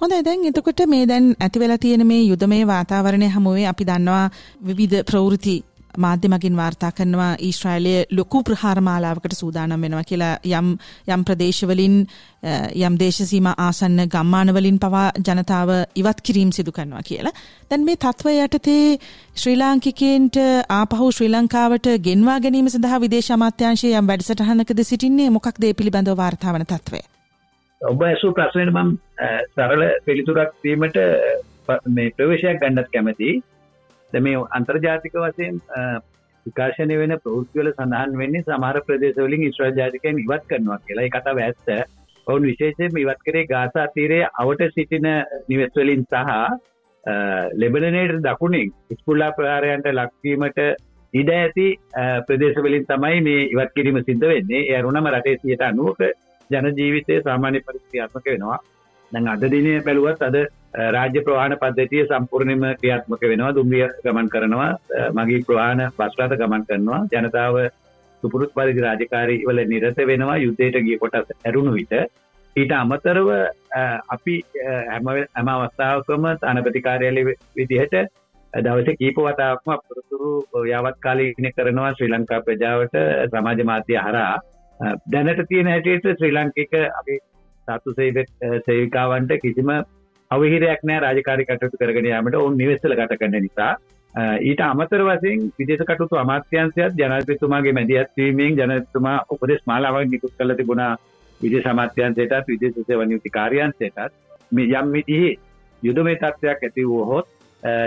හොඳයි 0.00 0.22
දැන් 0.22 0.44
එතකොට 0.44 0.80
මේ 0.86 1.04
දැන් 1.06 1.34
ඇති 1.38 1.60
වෙලා 1.60 1.78
තියෙන 1.78 2.06
මේ 2.06 2.22
යුදමය 2.22 2.58
වාතාවරණය 2.66 3.28
හමුවේ 3.30 3.66
අපි 3.66 3.84
දන්නවා 3.84 4.24
විවිධ 4.62 5.04
ප්‍රවෘත්ති 5.04 5.54
මාධ්‍ය 5.96 6.28
මගින් 6.28 6.56
වාර්තා 6.56 6.90
කරනවා 6.90 7.28
ඊශ්‍රායලය 7.38 7.94
ලොකු 8.10 8.42
ප්‍රහාර 8.42 8.80
මාලාවකට 8.80 9.34
සූදානම් 9.34 9.80
වෙනවා 9.80 10.02
කියලා 10.02 10.32
යම් 10.50 10.68
යම් 11.08 11.24
ප්‍රදේශවලින් 11.24 11.96
යම් 12.80 12.98
දේශසීම 12.98 13.48
ආසන්න 13.48 14.04
ගම්මානවලින් 14.08 14.78
පවා 14.80 15.06
ජනතාව 15.20 15.72
ඉවත් 15.94 16.20
කිරීම 16.22 16.52
සිදු 16.52 16.72
කරනවා 16.72 17.02
කියලා. 17.02 17.34
දැන් 17.70 17.84
මේ 17.84 17.96
තත්ත්වය 17.98 18.36
යටතේ 18.40 18.98
ශ්‍රී 19.36 19.56
ලාංකිකයන්ට 19.56 20.42
ආපහු 20.72 21.10
ශ්‍රී 21.12 21.30
ලංකාවට 21.30 21.90
ගෙන්වා 22.02 22.38
ගැනීම 22.40 22.68
සඳහා 22.68 23.00
විදේශ 23.00 23.32
අමාත්‍යාංශය 23.32 23.94
යම් 23.94 24.06
වැඩසටහනකද 24.06 24.84
සිටින්නේ 24.84 25.30
මොකක්ද 25.30 25.64
ඒ 25.64 25.74
පිළිබඳව 25.74 26.16
වාර්තා 26.16 26.52
වන 26.52 26.66
තත්ත්වය? 26.66 27.06
ඔබ 27.80 28.02
ඇසූ 28.02 28.30
ප්‍රශ්නයට 28.32 28.72
මම 28.72 28.90
සරල 29.54 29.82
පිළිතුරක් 30.04 30.52
දීමට 30.64 30.98
මේ 31.88 32.12
ප්‍රවේශයක් 32.16 32.60
ගන්නත් 32.62 32.88
කැමති 32.92 33.30
මේ 34.12 34.44
අන්තර්ජාතික 34.58 35.16
වශයෙන් 35.16 35.58
විකාශනය 36.46 36.96
වෙන 37.02 37.14
ප්‍රෘතිවල 37.18 37.70
සඳහන් 37.72 38.16
වෙන්නේ 38.22 38.46
සමහර 38.46 38.80
ප්‍රදේශවලින් 38.86 39.44
ඉස්්‍රල් 39.48 39.74
ජාතිකයන් 39.74 40.22
ඉවත් 40.24 40.48
කරනවා 40.48 40.80
කියලා. 40.80 41.08
එකතාව 41.10 41.38
ඇත්ත. 41.38 41.68
ඔවුන් 42.26 42.48
විශේෂයෙන් 42.50 42.98
ඉවත් 42.98 43.20
කරේ 43.26 43.44
ගාසා 43.46 43.86
තීරයේ 43.88 44.30
අවට 44.34 44.64
සිටින 44.70 45.08
නිවෙස්වලින් 45.48 46.04
සහ 46.04 46.32
ලෙබනනේට 47.54 48.18
දකුණින් 48.22 48.74
ඉස්පුල්ලා 48.90 49.32
ප්‍රහාරයන්ට 49.32 49.88
ලක්වීමට 49.92 50.60
ඉඩ 51.14 51.30
ඇති 51.32 51.68
ප්‍රදේශවලින් 52.28 52.86
තමයි 52.86 53.24
මේ 53.28 53.48
ඉවත් 53.52 53.72
කිරීම 53.76 53.98
සිද්ධ 54.02 54.28
වෙන්නේ. 54.28 54.68
ඇරුණම 54.70 55.10
රටේ 55.10 55.40
සියට 55.42 55.64
අනුවක 55.64 56.00
ජන 56.54 56.66
ජීවිතය 56.80 57.22
සාමාන්‍ය 57.28 57.60
පරිස්තියාත්මක 57.68 58.26
වෙනවා. 58.32 58.58
දැන් 59.12 59.32
අද 59.34 59.44
දිනේ 59.54 59.78
බැලුවත් 59.86 60.22
අද 60.28 60.36
රාජ්‍ය 60.96 61.20
ප්‍රවාහන 61.26 61.54
පද්ධතිය 61.62 62.02
සම්පූර්ණයෙන්ම 62.10 62.64
ක්‍රියාත්මක 62.80 63.22
වෙනවා. 63.32 63.54
දුම්රිය 63.58 63.86
ගමන් 64.04 64.28
කරනවා. 64.34 64.72
මගේ 65.18 65.46
ප්‍රවාහන 65.48 65.82
බස් 65.98 66.20
රථ 66.20 66.36
ගමන් 66.42 66.66
කරනවා. 66.68 67.00
ජනතාව 67.12 67.56
සුපුරුත් 68.22 68.52
පරිදි 68.56 68.84
රාජකාරී 68.86 69.40
වල 69.48 69.60
නිරත 69.72 69.98
වෙනවා. 70.10 70.42
යුද්ධයට 70.44 70.78
ගිය 70.86 70.98
කොටස් 71.02 71.32
ඇරුණු 71.46 71.72
විට 71.78 71.94
ඊට 72.56 72.72
අමතරව 72.80 73.28
අපි 74.14 74.34
හැම 74.92 75.08
හැම 75.36 75.48
අවස්ථාවකම 75.54 76.26
අනපති 76.50 76.84
කාර්යාලය 76.86 77.22
විදිහට 77.58 77.94
දවස 78.52 78.98
කීප 79.00 79.16
වතාවක්ම 79.26 79.70
අපතුරු 79.76 80.32
යාවත් 80.72 80.98
කාලීන 81.06 81.48
කරනවා. 81.56 81.94
ශ්‍රී 81.96 82.12
ලංකා 82.14 82.40
ප්‍රජාවට 82.48 82.94
සමාජ 83.32 83.62
මාධ්‍ය 83.70 83.96
හරා 84.06 84.34
දැනට 84.80 85.42
තියෙන 85.48 85.66
හැටියට 85.66 86.06
ශ්‍රී 86.12 86.32
ලංකික 86.32 86.74
අපි 86.92 87.18
සතු 87.68 87.94
සේවිකාවන්ට 87.96 89.34
කිසිම 89.38 89.72
අවහිරයක් 90.30 90.82
නෑ 90.82 91.00
රාජකාරි 91.00 91.46
කටයුතු 91.46 91.76
කරගෙන 91.76 92.06
යාමට 92.06 92.34
ඔවුන් 92.34 92.56
නිවෙස්සල 92.56 92.94
ගත 92.94 93.18
කරන 93.18 93.36
නිසා. 93.38 93.72
ඊට 94.42 94.60
අමතර 94.62 95.02
වසින් 95.02 95.46
විදේශ 95.54 95.84
කටුතු 95.84 96.16
අමාත්‍යන්සයත් 96.16 96.98
ජනපතුමාගේ 96.98 97.72
මැදිහත්වීමෙන් 97.72 98.58
ජනතුමා 98.58 99.18
උපදෙස් 99.28 99.62
මාලාවක් 99.66 100.10
නිකුත් 100.10 100.34
කල 100.38 100.54
තිබුණා 100.54 100.92
විදේ 101.40 101.62
සමාත්‍යන්සයටත් 101.62 102.48
විදේශ 102.48 102.80
සේවනියුති 102.82 103.30
කාර්යන්සයටත් 103.30 104.12
මේ 104.52 104.68
යම් 104.72 104.90
මිදිහි 104.90 105.30
යුදමේ 105.82 106.16
තත්ත්වයක් 106.16 106.62
ඇති 106.62 106.84
වූ 106.84 107.04
හොත් 107.04 107.26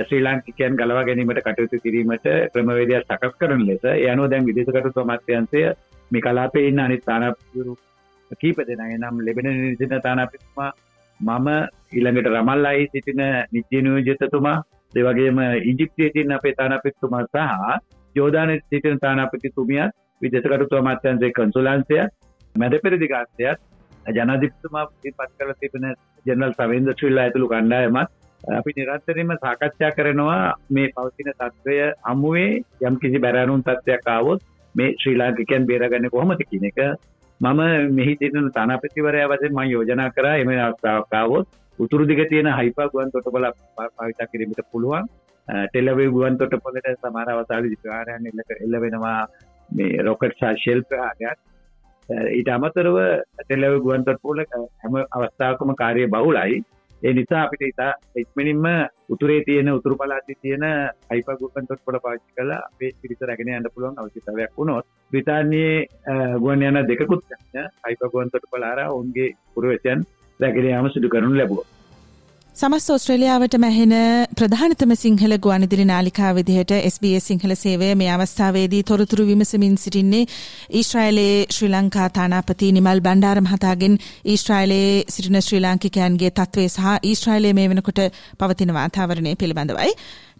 ශ්‍රී 0.03 0.21
ලංකිකයන් 0.21 0.75
ගලවා 0.75 1.03
ගැනීමට 1.03 1.41
කටයුතු 1.41 1.79
කිරීමට 1.79 2.27
ක්‍රමවේදයක් 2.53 3.05
සකස් 3.07 3.37
කරන 3.37 3.63
ලෙස 3.65 3.85
යනු 4.05 4.27
දැන් 4.27 4.45
විදේශ 4.45 4.71
කටුතු 4.71 5.01
අමාත්‍යන්සය 5.01 5.63
මේ 6.11 6.21
කලාපේ 6.21 6.65
ඉන්න 6.67 6.79
අනිත් 6.79 7.03
තානපුරු 7.03 7.73
කීප 8.35 8.59
දෙනයි 8.61 8.97
නම් 8.97 9.21
ලෙබෙන 9.21 9.47
නිසින 9.53 9.93
තානාපිතුමා 9.99 10.71
මම 11.19 11.47
ඊළඟට 11.91 12.29
රමල්ලයි 12.29 12.87
සිටින 12.87 13.21
නිත්‍යනියෝජිතතුමා 13.51 14.57
දෙවගේම 14.93 15.39
ඉජිප්තිය 15.63 16.09
තින් 16.11 16.31
අපේ 16.31 16.53
තානාපිත්තුමා 16.53 17.23
සහ 17.25 17.39
යෝධාන 18.15 18.51
සිටින 18.61 18.99
තානාපතිතුමියත් 18.99 19.95
විදෙසකටුතු 20.21 20.77
අමාත්‍යන්සේ 20.77 21.31
කන්සුලන්සය 21.31 21.97
මැද 22.55 22.75
පෙරදිගාස්තයත් 22.79 23.59
ජනදිපතුමා 24.09 24.85
පත් 25.01 25.31
කල 25.37 25.51
තිබෙන 25.55 25.85
ජනල් 26.25 26.53
සවේන්ද 26.53 26.89
ශ්‍රිල්ලා 26.91 27.25
ඇතුළු 27.25 27.49
කණ්ඩායමත් 27.49 28.09
අපි 28.41 28.71
නිරත්තරම 28.73 29.31
සාකච්ඡා 29.37 29.91
කරනවා 29.91 30.41
මේ 30.69 30.87
පවතින 30.89 31.31
තත්ත්වය 31.33 31.77
අමුවේ 32.05 32.51
යම් 32.81 32.95
කිසි 32.97 33.19
බැරණුන් 33.19 33.63
තත්ත්වයක් 33.63 34.07
ආවොත් 34.07 34.41
මේ 34.77 34.89
ශ්‍රී 34.95 35.15
ලාංකිකයන් 35.15 35.65
බේරගන්න 35.65 36.09
කොහොමද 36.09 36.43
කියන 36.43 36.65
එක 36.65 36.81
මම 37.41 37.61
මෙහි 37.91 38.13
තින 38.17 38.49
තනපතිවරය 38.51 39.23
වසෙන් 39.27 39.53
ම 39.53 39.63
යෝජනා 39.67 40.09
කර 40.11 40.27
එම 40.33 40.51
අවස්ථාවකාවොත් 40.59 41.47
උතුරු 41.79 42.05
දිග 42.05 42.21
තියෙන 42.25 42.51
හයිපා 42.53 42.87
ගුවන් 42.89 43.11
තොට 43.11 43.27
බල 43.29 43.49
පාවිතා 43.75 44.27
කිරීමට 44.27 44.63
පුළුවන්. 44.71 45.09
ටෙලවේ 45.47 46.09
ගුවන් 46.09 46.37
තොට 46.37 46.55
පොලට 46.61 46.87
සමාර 47.01 47.29
අවසාල 47.29 47.65
විකාරයන් 47.65 48.25
එල්ල 48.27 48.41
එල්ල 48.57 48.81
වෙනවා 48.81 49.19
මේ 49.69 50.01
රොකට් 50.01 50.39
සා 50.39 50.55
ශෙල්ප්‍රහාගයක් 50.57 51.37
ඊට 52.09 52.49
අමතරව 52.49 52.97
ටෙලව 53.39 53.73
ගුවන්තොට 53.81 54.21
පෝල 54.21 54.39
හැම 54.49 54.93
අවස්ථාවකම 55.11 55.73
කාරය 55.75 56.07
බහුලයි. 56.07 56.63
ඒ 57.03 57.13
නිසා 57.13 57.41
අපිට 57.43 57.63
ඉතා 57.63 57.91
එක්මනින්ම 58.15 58.63
උතුරේ 59.09 59.41
තියෙන 59.45 59.69
උතුරු 59.69 59.95
පලාති 59.95 60.33
තියෙන 60.41 60.65
අයිපගුපන්තොත් 61.09 61.81
පොඩ 61.85 61.97
පාච්චි 62.01 62.31
කල 62.33 62.51
අපේ 62.53 62.91
පිරිස 63.01 63.21
රැගෙන 63.21 63.51
යන්න 63.51 63.69
පුළුවන් 63.73 63.99
අවශ්‍යතාවයක් 63.99 64.57
වුණොත්. 64.57 64.85
බ්‍රතාන්යේ 65.11 65.75
ගුවන් 66.41 66.63
යන 66.63 66.79
දෙකුත් 66.87 67.21
අයිපගුවන්තොට 67.83 68.49
පලාර 68.51 68.79
ඔවුන්ගේ 68.87 69.35
පුරුවචයන් 69.53 69.99
රැගෙන 70.39 70.69
යාම 70.69 70.89
සිදු 70.89 71.09
කරනු 71.09 71.37
ලැබුව. 71.37 71.61
සමස්ත 72.57 72.89
ඔස්ට්‍රේලියාවට 72.89 73.55
මැහෙන 73.55 73.91
ප්‍රධානතම 74.31 74.91
සිංහල 74.95 75.33
ගුවනිදිරි 75.37 75.83
නාලිකා 75.85 76.31
විදිහට 76.33 76.71
SBS 76.87 77.27
සිංහල 77.29 77.53
සේවය 77.55 77.89
මේ 77.95 78.07
අවස්ථාවේදී 78.09 78.79
තොරතුරු 78.83 79.25
විමසමින් 79.27 79.75
සිටින්නේ 79.77 80.23
ඊශ්‍රයිලයේ 80.71 81.35
ශ්‍රී 81.49 81.69
ලංකා 81.69 82.07
තානාපති 82.09 82.71
නිමල් 82.71 83.03
බණ්ඩාර 83.05 83.41
මහතාගෙන් 83.41 83.99
ඊශ්‍රයිලයේ 84.25 85.03
සිටින 85.07 85.41
ශ්‍රී 85.41 85.61
ලාංකිකයන්ගේ 85.61 86.31
තත්ත්වය 86.31 86.65
සහ 86.67 86.97
ඊශ්‍රයිලයේ 87.03 87.53
මේ 87.53 87.69
වෙනකොට 87.69 88.01
පවතින 88.39 88.73
වාතාවරණය 88.73 89.35
පිළිබඳවයි. 89.35 89.91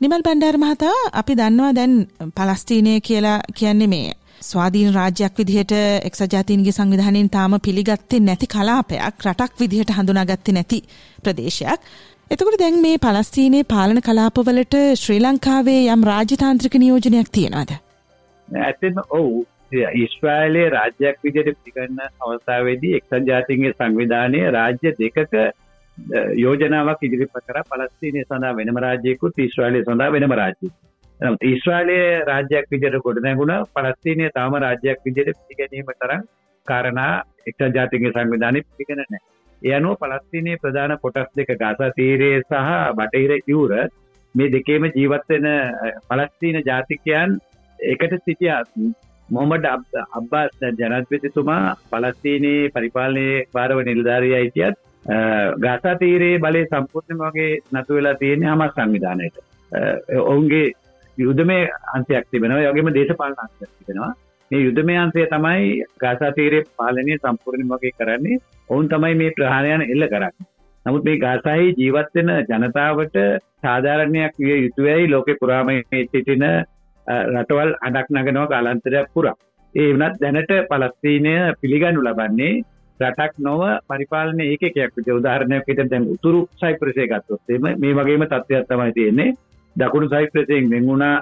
නිමල් 0.01 0.21
බණ්ඩාර 0.21 0.57
මහතා 0.57 0.95
අපි 1.13 1.35
දන්නවා 1.35 1.75
දැන් 1.75 1.95
පලස්තීනය 2.35 3.01
කියලා 3.01 3.39
කියන්නේ 3.53 3.87
මේ 3.87 4.07
ස්වාධීන 4.41 4.93
රාජ්‍යයක් 4.93 5.37
විදිහට 5.37 5.73
එක්සත් 6.03 6.33
ජාතීන්ගේ 6.33 6.71
සංවිධානයෙන් 6.71 7.29
තාම 7.29 7.57
පිළිගත්තේ 7.61 8.19
නැති 8.21 8.47
කලාපයක් 8.47 9.25
රටක් 9.25 9.59
විදිහට 9.59 9.91
හඳුනාගත්තේ 9.91 10.53
නැති 10.53 10.79
ප්‍රදේශයක්. 11.23 11.81
එතකොට 12.31 12.59
දැන් 12.59 12.79
මේ 12.81 12.97
පලස්තීනයේ 12.99 13.63
පාලන 13.65 14.01
කලාපවලට 14.01 14.75
ශ්‍රී 14.95 15.19
ලංකාවේ 15.19 15.81
යම් 15.89 16.03
රාජ්‍යතාන්ත්‍රික 16.03 16.75
නියෝජනයක් 16.75 17.29
තියෙනවද? 17.31 17.71
ඇත්තම 18.47 18.99
ඔව් 19.11 19.29
ඉස්්‍රායිලයේ 19.97 20.69
රාජ්‍යයක් 20.69 21.23
විදිහට 21.23 21.63
පිළිගන්න 21.63 22.01
අවස්ථාවේදී 22.21 22.95
එක්සත් 22.95 23.15
ජාතීන්ගේ 23.27 23.73
සංවිධානය 23.73 24.43
රාජ්‍ය 24.51 24.93
දෙකක 24.97 25.37
යෝජනාවක් 26.37 27.01
ඉදිරිපත් 27.03 27.41
කර 27.43 27.63
පලස්තීනය 27.65 28.23
සඳහා 28.23 28.53
වෙනම 28.55 28.77
රාජ්‍යයකුත් 28.79 29.41
ඉස්්‍රායිලය 29.41 29.83
සඳහා 29.83 30.11
වෙනම 30.11 30.33
රාජ්‍යයක්. 30.33 30.73
ඊශ්‍රාලයේ 31.19 32.09
රාජ්‍යයක් 32.23 32.67
විදියට 32.71 32.99
ගොඩ 33.01 33.19
නැගුණ 33.19 33.53
පලස්තීනය 33.73 34.29
තාම 34.31 34.53
රාජ්‍යයක් 34.57 34.99
විදියට 35.05 35.39
පිළිගැනීම 35.39 35.89
තරම් 35.95 36.21
කාරණා 36.67 37.23
එක්ෂ 37.47 37.73
ජාතිගේ 37.73 38.11
සංවිධානය 38.11 38.61
පිළිගෙන 38.67 39.01
නෑ. 39.03 39.21
ඒ 39.61 39.73
අනුව 39.73 39.97
පලස්තිනයේ 39.97 40.57
ප්‍රධාන 40.57 40.97
කොටස් 40.99 41.33
දෙක 41.35 41.51
ගසා 41.55 41.89
තීරයේ 41.91 42.41
සහ 42.41 42.69
බටහිර 42.93 43.33
ඉවුර 43.43 43.73
මේ 44.35 44.49
දෙකේම 44.49 44.87
ජීවත්වෙන 44.91 45.47
පලස්තීන 46.07 46.61
ජාතිකයන් 46.63 47.37
එකට 47.79 48.17
සිටියත් 48.19 48.73
මොහමඩ 49.29 49.65
අබ්බාස් 50.13 50.51
ජනත්පතිතුමා 50.61 51.75
පලස්තීනයේ 51.87 52.71
පරිපාලනය 52.71 53.27
පාරව 53.51 53.79
නිල්ධාරය 53.83 54.33
අයිතියත් 54.35 54.77
ගාසා 55.59 55.95
තීරයේ 55.97 56.39
බලය 56.39 56.65
සම්පූර්ණ 56.67 57.23
වගේ 57.23 57.53
නතු 57.73 57.97
වෙලා 57.97 58.15
තියෙන 58.15 58.45
හම 58.45 58.67
සංවිධානයට 58.69 59.45
ඔවුන්ගේ 60.23 60.67
යුදමේ 61.17 61.61
අන්සයක් 61.93 62.25
තිබෙනවා. 62.31 62.63
යගේම 62.67 62.93
දේශපාලන 62.93 63.37
අන්සයක් 63.37 63.71
තිබෙනවා. 63.77 64.11
මේ 64.51 64.61
යුදමේ 64.61 64.97
අන්සය 64.97 65.25
තමයි 65.27 65.65
ගාසාතීරය 65.99 66.59
පාලනය 66.77 67.17
සම්පූර්ණ 67.17 67.73
වගේ 67.73 67.93
කරන්නේ. 67.93 68.37
ඔවුන් 68.69 68.87
තමයි 68.87 69.15
මේ 69.15 69.31
ප්‍රහාණයන 69.31 69.83
එල්ල 69.85 70.07
කරන්න. 70.07 70.47
නමුත් 70.85 71.03
මේ 71.03 71.17
ගාසාහි 71.17 71.75
ජීවත්වෙන 71.77 72.31
ජනතාවට 72.45 73.17
සාධාරණයක් 73.61 74.39
විය 74.39 74.57
යුතුවයි 74.59 75.03
ලෝකෙ 75.07 75.33
පුරාම 75.35 75.69
සිටින 75.91 76.45
රටවල් 77.27 77.71
අඩක් 77.81 78.07
නගෙනවා 78.11 78.47
කාලන්තරයක් 78.47 79.13
පුරා. 79.13 79.35
ඒ 79.75 79.91
වනත් 79.91 80.15
දැනට 80.21 80.51
පලස්තීනය 80.69 81.33
පිළිගන්නු 81.61 82.01
ලබන්නේ 82.03 82.53
රටක් 82.99 83.33
නොව 83.39 83.61
පරිපාලන 83.87 84.39
ඒකයක් 84.41 84.77
විට 84.95 85.09
උදාහරණයක් 85.11 85.67
විට 85.67 85.81
දැන් 85.85 86.07
උතුරු 86.13 86.39
සයිප්‍රසය 86.55 87.03
ගත්තොත්තේම 87.05 87.67
මේ 87.75 87.93
වගේම 87.93 88.23
තත්ත්වයක් 88.25 88.65
තමයි 88.67 88.93
තියෙන්නේ. 88.93 89.35
දකුණු 89.77 90.07
සයිප්‍රසයෙන් 90.09 90.69
වෙන්ගුණා 90.69 91.15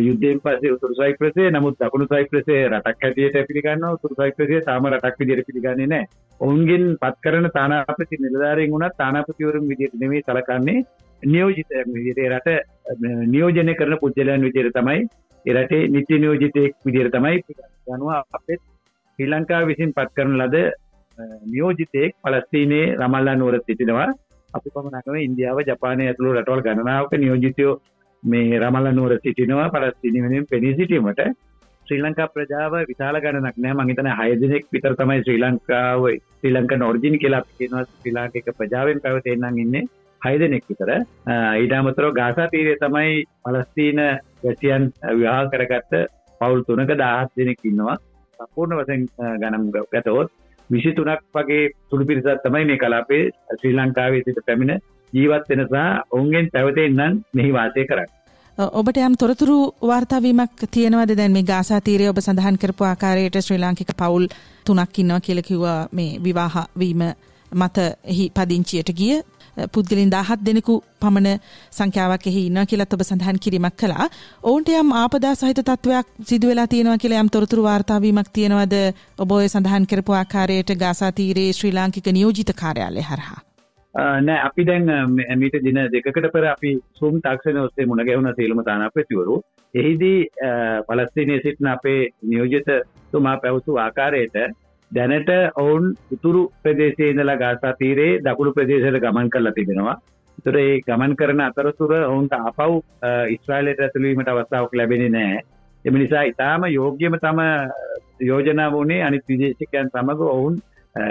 යුද්ධයෙන් 0.00 0.40
පස්සේ 0.40 0.72
උතුරු 0.72 0.94
සයිප්‍රසේ 0.94 1.50
නමුත් 1.50 1.78
දකුණු 1.80 2.06
සයිප්‍රසේ 2.06 2.60
රටක් 2.68 3.02
හැටියට 3.02 3.48
පිළිගන්න 3.48 3.84
උතුරු 3.88 4.14
සයිප්‍රසේ 4.14 4.60
තාම 4.62 4.86
රටක් 4.88 5.18
විදිහට 5.20 5.46
පිළිගන්නේ 5.46 5.86
නැහැ. 5.86 6.08
ඔවුන්ගෙන් 6.40 6.84
පත් 6.98 7.16
කරන 7.22 7.46
තානාපති 7.54 8.18
නිලධාරීන් 8.18 8.72
වුණත් 8.72 8.96
තානාපතිවරුන් 8.98 9.68
විදිහට 9.68 9.94
නෙමෙයි 9.96 10.22
සලකන්නේ. 10.22 10.84
නියෝජිතයන් 11.22 11.92
විදිහට 11.96 12.22
රට 12.30 12.48
නියෝජනය 13.26 13.74
කරන 13.74 13.98
පුද්ගලයන් 14.00 14.42
විදිහට 14.42 14.78
තමයි 14.78 15.06
ඒ 15.44 15.54
රටේ 15.54 15.88
නිත්‍ය 15.88 16.18
නියෝජිතයෙක් 16.18 16.74
විදිහට 16.86 17.14
තමයි 17.14 17.42
යනවා 17.88 18.20
අපේ 18.32 18.58
ශ්‍රී 18.58 19.30
ලංකාව 19.30 19.66
විසින් 19.66 19.92
පත් 19.92 20.10
කරන 20.16 20.36
ලද 20.38 20.56
නියෝජිතයෙක් 21.46 22.14
පලස්තීනයේ 22.22 22.94
රමල්ලා 22.96 23.36
නුවර 23.36 23.58
සිටිනවා. 23.60 24.10
අපි 24.56 24.74
පමණකම 24.74 25.16
ඉන්දියාව 25.26 25.58
ජපානය 25.70 26.04
ඇතුළු 26.10 26.36
රටවල් 26.36 26.62
ගණනාවක 26.66 27.12
නියෝජිතයෝ 27.22 27.74
මේ 28.22 28.60
රමල්ල 28.60 28.88
නුවර 28.98 29.14
සිටිනවා 29.24 29.72
පලස්තිනිවෙනින් 29.74 30.46
පෙනී 30.52 30.76
සිටීමට. 30.78 31.20
ශ්‍රී 31.86 32.02
ලංකා 32.04 32.28
ප්‍රජාව 32.34 32.74
විශාල 32.90 33.16
ගණනක් 33.24 33.56
නෑ. 33.64 33.74
මහිතන 33.80 34.08
හයදනෙක් 34.20 34.64
විතර 34.74 34.92
තමයි 35.00 35.24
ශ්‍රී 35.26 35.40
ලංකාව 35.42 36.04
ශ්‍රී 36.38 36.54
ලංක 36.56 36.72
නෝර්ජින 36.82 37.18
කියලා 37.22 37.42
කියනවා. 37.58 37.84
ශ්‍රී 37.90 38.14
ලාංකික 38.18 38.48
ප්‍රජාවෙන් 38.60 39.02
පැවතෙන්න්නම් 39.04 39.60
ඉන්නේ 39.64 39.84
හය 40.22 40.34
දෙනෙක් 40.42 40.64
විතර. 40.70 40.90
ඊට 41.60 41.74
අමතරව 41.78 42.12
ගාසා 42.20 42.48
තීරය 42.54 42.74
තමයි 42.84 43.12
පලස්තීන 43.44 44.00
වැසියන් 44.44 44.86
විවාහ 45.18 45.44
කරගත්ත 45.52 45.92
පවුල් 46.40 46.62
තුනක 46.68 46.92
දාහත් 47.02 47.36
දෙනෙක් 47.40 47.60
ඉන්නවා. 47.70 47.96
සම්පූර්ණ 48.38 48.78
වශයෙන් 48.80 49.02
ගනම් 49.42 49.64
ගතවොත් 49.92 50.32
විසි 50.70 50.92
තුනක් 50.92 51.22
වගේ 51.34 51.70
තුළු 51.90 52.04
පිරිසත් 52.06 52.42
තමයි 52.42 52.64
මේ 52.64 52.78
කලාපේ 52.78 53.22
ශ්‍රී 53.52 53.74
ලංකාවේ 53.74 54.22
සිට 54.22 54.40
පැමිණ 54.46 54.80
ජීවත් 55.12 55.48
වෙනසා 55.50 55.88
ඔවුන්ගෙන් 56.10 56.50
පැවතෙන්න්නන් 56.52 57.20
මෙහි 57.32 57.52
වාසය 57.52 57.84
කරන්න. 57.84 58.08
ඔබට 58.58 58.98
යම් 58.98 59.14
තොරතුරු 59.16 59.58
වාර්තාවීමක් 59.82 60.64
තියෙනවද 60.70 61.16
දැන් 61.16 61.32
මේ 61.32 61.42
ගාසා 61.44 61.80
තීරය 61.80 62.08
ඔබ 62.08 62.18
සඳහන් 62.18 62.58
කරපු 62.58 62.84
ආකාරයට 62.84 63.38
ශ්‍රී 63.40 63.58
ලාංකික 63.58 63.92
පවුල් 63.94 64.26
තුනක් 64.66 64.98
ඉන්නවා 64.98 65.20
කියලා 65.20 65.42
කිව්වා 65.42 65.80
මේ 65.92 66.10
විවාහ 66.20 66.66
වීම 66.78 67.02
මත 67.52 67.78
එහි 68.04 68.30
පදිංචියට 68.30 68.90
ගිය 68.92 69.22
පුද්ගලින් 69.74 70.10
දාහත් 70.10 70.44
දෙනෙකු 70.46 70.74
පමණ 71.00 71.40
සංඛ්‍යාවක් 71.70 72.26
එහි 72.26 72.42
ඉන්න 72.48 72.66
කියලත් 72.66 72.94
ඔබ 72.94 73.02
සඳහන් 73.02 73.38
කිරීමක් 73.38 73.76
කළා. 73.76 74.08
ඔවුන්ට 74.42 74.68
යම් 74.74 74.92
ආපදා 74.94 75.34
සහිත 75.34 75.62
තත්ත්වයක් 75.62 76.06
සිදු 76.24 76.48
වෙලා 76.48 76.66
තියෙනවා 76.66 76.98
කියලා 76.98 77.24
යම් 77.24 77.30
තොරතුරු 77.30 77.66
වාර්තාවීමක් 77.68 78.30
තියෙනවද 78.32 78.76
ඔබ 79.18 79.32
ඔය 79.32 79.48
සඳහන් 79.48 79.86
කරපු 79.86 80.12
ආකාරයට 80.14 80.76
ගාසා 80.76 81.12
තීරයේ 81.12 81.52
ශ්‍රී 81.52 81.74
ලාංකික 81.74 82.12
නියෝජිත 82.12 82.54
කාර්යාලය 82.62 83.04
හරහා. 83.04 83.40
නෑ 84.20 84.40
අපි 84.44 84.66
දැන් 84.66 84.88
මීට 85.38 85.56
දින 85.64 85.78
දෙකකට 85.92 86.32
පෙර 86.32 86.44
අපි 86.46 86.70
සුම් 86.94 87.20
තාක්ෂණ 87.20 87.60
ඔස්සේ 87.60 87.86
මුණ 87.86 88.06
ගැහුණ 88.06 88.34
සියලුම 88.36 88.62
තානාපතිවරු 88.64 89.36
එහිදී 89.74 90.18
පලස්තිනය 90.88 91.40
සිටින 91.42 91.68
අපේ 91.68 92.00
නියෝජිතතුමා 92.24 93.36
පැවසු 93.36 93.76
ආකාරයට 93.78 94.36
දැනට 94.94 95.30
ඔවුන් 95.56 95.86
උතුරු 96.12 96.42
ප්‍රදේශයේ 96.62 97.10
ඉඳලා 97.10 97.36
ගාසා 97.36 97.72
තීරයේ 97.74 98.18
දකුණු 98.20 98.52
ප්‍රදේශයට 98.52 99.00
ගමන් 99.00 99.30
කරලා 99.30 99.52
තිබෙනවා. 99.52 99.96
ඒතර 100.38 100.58
ඒ 100.58 100.76
ගමන් 100.82 101.16
කරන 101.16 101.40
අතරතුර 101.40 101.94
ඔවුන්ට 102.02 102.34
ආපහු 102.34 102.76
ඊශ්‍රායලයට 103.30 103.80
ඇතුළු 103.80 104.08
වීමට 104.08 104.30
අවස්ථාවක් 104.30 104.74
ලැබෙන්නේ 104.74 105.10
නැහැ. 105.10 105.40
එම 105.84 105.94
නිසා 105.94 106.22
ඊටාම 106.22 106.68
යෝග්‍යම 106.70 107.16
තම 107.18 107.40
යෝජනා 108.20 108.70
වුණේ 108.72 109.02
අනිත් 109.02 109.24
විදේශිකයන් 109.28 109.90
සමග 109.90 110.30
ඔවුන් 110.30 110.60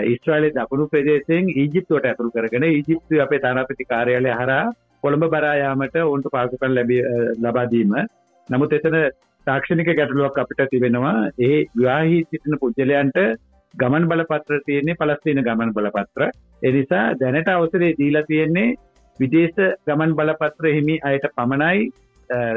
ඊශ්‍රායලයේ 0.05 0.55
දකුණු 0.57 0.87
ප්‍රදේශයෙන් 0.87 1.51
ඊජිප්තුවට 1.55 2.05
ඇතුළු 2.05 2.31
කරගෙන 2.31 2.65
ඊජිප්තුවේ 2.65 3.21
අපේ 3.21 3.39
තානාපති 3.39 3.85
කාර්යාලය 3.85 4.33
හරහා 4.33 4.65
කොළඹ 5.03 5.25
බරා 5.29 5.55
යාමට 5.57 5.95
ඔවුන්ට 6.01 6.29
පාසුකම් 6.31 6.75
ලබා 7.41 7.69
දීම. 7.71 7.95
නමුත් 8.49 8.73
එතන 8.73 8.99
තාක්ෂණික 9.47 9.89
ගැටලුවක් 9.91 10.37
අපිට 10.39 10.69
තිබෙනවා. 10.69 11.17
ඒ 11.39 11.57
විවාහී 11.73 12.21
සිටින 12.23 12.61
පුද්ගලයන්ට 12.61 13.19
ගමන් 13.73 14.07
බලපත්‍ර 14.07 14.63
තියෙන්නේ 14.65 14.95
පලස්තින 14.95 15.43
ගමන් 15.43 15.73
බලපත්‍ර 15.73 16.29
එනිසා 16.61 17.05
දැනට 17.15 17.49
අවසරේ 17.49 17.93
දීලා 17.97 18.23
තියෙන්නේ 18.23 18.69
විදේශ 19.19 19.59
ගමන් 19.87 20.15
බලපත්‍ර 20.15 20.69
හිමි 20.69 20.97
අයට 21.03 21.27
පමණයි 21.35 21.91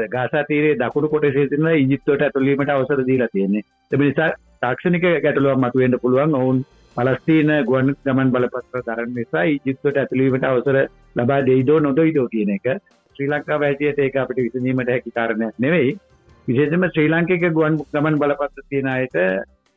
ගාසා 0.07 0.43
තීරේ 0.43 0.75
දකුණු 0.75 1.09
කොටසේ 1.09 1.47
තියෙන 1.47 1.67
ඊජිප්තුවට 1.69 2.21
ඇතුළීමට 2.21 2.69
අවසර 2.69 3.01
දීලා 3.05 3.27
තියෙන්නේ. 3.27 3.63
ඒ 3.91 3.97
නිසා 3.97 4.29
තාක්ෂණික 4.61 5.05
ගැටලුවක් 5.23 5.59
මතුවෙන්න 5.59 5.99
පුළුවන්. 6.01 6.35
ඔවුන් 6.35 6.63
පලස්තීන 6.95 7.51
ගුවන් 7.65 7.95
ගමන් 8.05 8.31
බලපත්‍ර 8.31 8.85
දරන 8.87 9.13
නිසා 9.13 9.43
ඊජිප්තුවට 9.45 9.97
ඇතුළීමට 9.97 10.43
අවසර 10.43 10.77
ලබා 11.15 11.41
දෙයිදෝ 11.45 11.79
නොදොයිදෝ 11.79 12.27
කියන 12.27 12.49
එක 12.49 12.65
ශ්‍රී 13.15 13.29
ලංකාව 13.29 13.61
ඇතියට 13.63 13.99
ඒක 13.99 14.17
අපිට 14.17 14.43
විසඳීමට 14.45 14.89
හැකි 14.89 15.11
කාරණයක් 15.11 15.59
නෙවෙයි. 15.59 15.93
විශේෂම 16.47 16.87
ශ්‍රී 16.87 17.09
ලාංකික 17.09 17.45
ගුවන් 17.51 17.79
ගමන් 17.93 18.19
බලපත්‍ර 18.19 18.65
තියෙන 18.65 18.89
අයට 18.89 19.17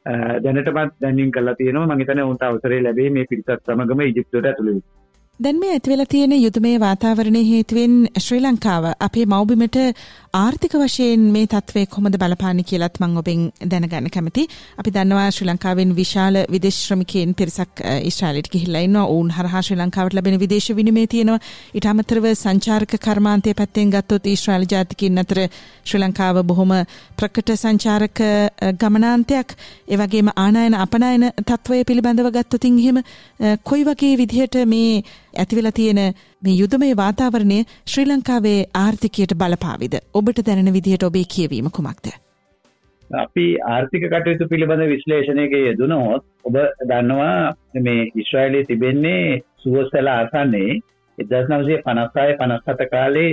දැනටමත් 0.07 0.97
දැන්ින් 1.01 1.33
කලා 1.33 1.55
තියෙනවා. 1.55 1.97
මහිතන 1.97 2.23
උන්ට 2.23 2.43
අවසරේ 2.43 2.83
ලැබේ 2.83 3.11
මේ 3.11 3.29
පිරිසත් 3.31 3.53
සමගම 3.67 4.01
ඉජිප්තුවට 4.03 4.47
ඇතුළේ 4.47 4.81
දැන් 5.41 5.57
මේ 5.57 5.69
ඇතිවෙලා 5.73 6.05
තියෙන 6.05 6.33
යුදමේ 6.35 6.73
වාතාවරණය 6.81 7.41
හේතුවෙන් 7.51 7.93
ශ්‍රී 8.25 8.41
ලංකාව 8.41 8.87
අපේ 9.07 9.23
මවබිමට 9.27 9.77
ආර්ථික 10.35 10.75
වශයෙන් 10.75 11.23
මේ 11.37 11.47
තත්වේ 11.47 11.85
කොමද 11.95 12.19
බලපානි 12.23 12.65
කියලත් 12.71 12.99
මං 13.01 13.17
ඔබෙන් 13.21 13.47
දැනගන්න 13.71 14.11
කැමති. 14.17 14.45
අපි 14.79 14.91
දන්නවා 14.97 15.31
ශ්‍රී 15.31 15.49
ලංකාවෙන් 15.49 15.95
විශාල 15.97 16.37
විදේශ්‍රමිකයෙන් 16.55 17.33
පිරිසක් 17.35 17.81
ඉස්්‍රාලිට 18.11 18.51
ගිහිල්ලයින්න 18.53 18.99
ඔවුන් 19.05 19.31
හරහා 19.31 19.63
ශ්‍රී 19.63 19.79
ලංකාවට 19.79 20.19
ලැබෙන 20.19 20.37
විදේශ 20.43 20.69
විනිමේ 20.77 21.07
තියෙනවා. 21.07 21.41
ඉට 21.75 21.87
අමතරව 21.87 22.29
සංචාරක 22.35 22.93
කර්මාන්තය 22.99 23.55
පැත්තෙන් 23.55 23.95
ගත්තොත් 23.97 24.27
ඊශ්‍රාල 24.27 24.69
ජාතිකින් 24.71 25.25
අතර 25.25 25.43
ශ්‍රී 25.85 26.03
ලංකාව 26.05 26.43
බොහොම 26.45 26.77
ප්‍රකට 27.17 27.55
සංචාරක 27.57 28.23
ගමනාන්තයක්. 28.79 29.57
ඒවගේම 29.89 30.31
ආනායන 30.37 30.79
අපනායන 30.85 31.27
තත්වය 31.43 31.83
පිළිබඳව 31.85 32.31
ගත්තොතින් 32.31 32.79
එහෙම 32.79 33.03
කොයි 33.65 33.89
වගේ 33.89 34.15
විදිහට 34.17 34.63
මේ 34.67 35.03
ඇතිවෙලා 35.35 35.73
තියෙන 35.73 36.01
මේ 36.43 36.55
යුදමය 36.55 36.91
වාතාවරණය 36.97 37.59
ශ්‍රී 37.87 38.07
ලංකාවේ 38.07 38.59
ආර්ථිකයට 38.77 39.37
බලපාවිද 39.37 39.95
ඔබට 40.15 40.43
දැනෙන 40.47 40.73
විදිහට 40.73 41.05
ඔබේ 41.05 41.25
කියවීම 41.27 41.71
කුමක්ද. 41.71 42.11
අපි 43.11 43.47
ආර්ථික 43.69 44.05
කටයුතු 44.07 44.49
පිළිබඳ 44.49 44.85
විශ්ලේෂණයක 44.89 45.57
යෙදනොත් 45.59 46.23
ඔබ 46.45 46.57
දන්නවා 46.85 47.55
මේ 47.81 48.11
ඉස්්‍රයිලයේ 48.17 48.65
තිබෙන්නේ 48.65 49.41
සුවස්සල 49.59 50.11
ආසන්නේ 50.11 50.81
එදස් 51.19 51.49
නවසේ 51.51 51.81
පනස්සාය 51.81 52.37
පනස්සත 52.37 52.87
කාලේ 52.91 53.33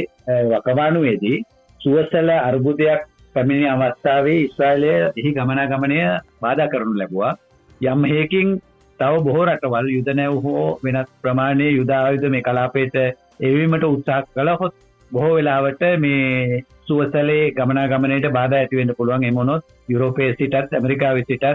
වකවානුවේදී 0.50 1.44
සුවස්සල 1.82 2.30
අර්බුදයක් 2.32 3.06
පැමිණි 3.36 3.68
අවස්ථාවේ 3.70 4.40
ඉස්්‍රයිලය 4.42 4.96
එහි 5.14 5.34
ගමනාගමනය 5.34 6.00
බාධ 6.42 6.66
කරනු 6.68 6.96
ලැබවා 6.96 7.34
යම් 7.82 8.04
හේකින් 8.06 8.58
තව 9.00 9.24
බොහෝ 9.24 9.46
රටවල් 9.46 9.88
යුද 9.90 10.10
නැව් 10.14 10.36
හෝ 10.44 10.66
වෙනත් 10.84 11.14
ප්‍රමාණය 11.22 11.70
යුදායුද 11.72 12.26
මේ 12.30 12.44
කලාපේට 12.44 12.98
එවීමට 13.42 13.86
උත්සාහ 13.86 14.24
කළහොත් 14.30 14.76
බොහෝ 15.12 15.36
වෙලාවට 15.36 15.84
මේ 15.98 16.62
සුවසලේ 16.82 17.52
ගමනා 17.52 17.88
ගමනයට 17.88 18.28
බාධ 18.32 18.56
ඇතිවෙන්න 18.56 18.96
පුළුවන්. 18.98 19.24
එමොනොත් 19.24 19.64
යුරෝපේ 19.90 20.30
සිටත් 20.34 20.74
ඇමරිකාව 20.74 21.18
සිටත් 21.22 21.48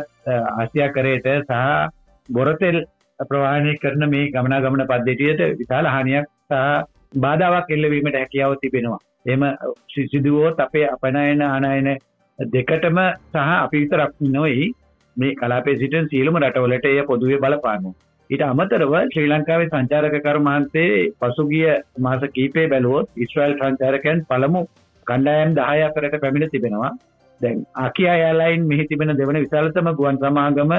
ආසියා 0.54 0.90
කරයට 0.90 1.28
සහ 1.40 1.62
බොරතෙල් 2.28 2.78
ප්‍රවාණය 3.20 3.74
කරන 3.78 4.04
මේ 4.08 4.30
ගමනා 4.30 4.60
ගමන 4.60 4.86
පද්ධතියට 4.86 5.42
විශාල 5.58 5.86
හානියක් 5.86 6.28
සහ 6.46 6.60
බාධාවක් 7.18 7.70
එල්ලවීමට 7.70 8.16
හැකියාව 8.16 8.56
තිබෙනවා. 8.56 9.00
එම 9.26 9.42
සිදුවෝත් 10.06 10.60
අපේ 10.60 10.86
අපනයන 10.88 11.42
අනයන 11.48 11.90
දෙකටම 12.38 12.98
සහ 13.32 13.36
අපි 13.56 13.76
විතරක් 13.78 14.14
නොයි 14.28 14.72
මේ 15.16 15.34
කලාපේ 15.34 15.76
සිටන් 15.76 16.08
සියලුම 16.08 16.38
රටවලට 16.38 16.86
එය 16.86 17.02
පොදුවේ 17.04 17.38
බලපානු. 17.38 17.92
ඊට 18.30 18.42
අමතරව 18.44 18.94
ශ්‍රී 19.04 19.28
ලංකාවේ 19.28 19.68
සංචාරක 19.68 20.16
කර්මාන්තේ 20.20 20.90
පසුගිය 21.18 21.66
මාස 21.98 22.22
කීපේ 22.30 22.66
බැලුවොත් 22.68 23.08
ඉස්්‍රයිල් 23.16 23.54
සංචාරකයන් 23.56 24.24
පළමු 24.28 24.62
කණ්ඩායම් 25.06 25.50
දහය 25.54 25.80
අතරට 25.82 26.16
පැමිණ 26.18 26.50
තිබෙනවා 26.50 26.92
දැන් 27.40 27.58
අකියා 27.78 28.16
යාලයින් 28.16 28.66
මෙහි 28.66 28.86
තිබෙන 28.86 29.14
දෙවන 29.14 29.38
විශාලතම 29.38 29.90
ගුවන් 29.94 30.20
සමාගම 30.20 30.74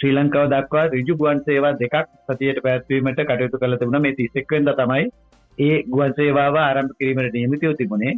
ශ්‍රී 0.00 0.14
ලංකාව 0.14 0.46
දක්වා 0.48 0.86
රිජු 0.88 1.16
ගුවන් 1.16 1.40
සේවා 1.42 1.74
දෙකක් 1.76 1.96
සතියට 2.26 2.62
පැත්වීමට 2.62 3.22
කටයුතු 3.22 3.58
කළ 3.58 3.76
තිබුණ 3.76 4.00
මේ 4.00 4.14
තිස්සෙක්වෙන්ද 4.14 4.72
තමයි 4.76 5.04
ඒ 5.58 5.76
ගුවන් 5.88 6.12
සේවාව 6.14 6.58
ආරම්භ 6.58 6.94
කිරීමට 6.98 7.34
නියමිතව 7.34 7.72
තිබුණේ 7.74 8.14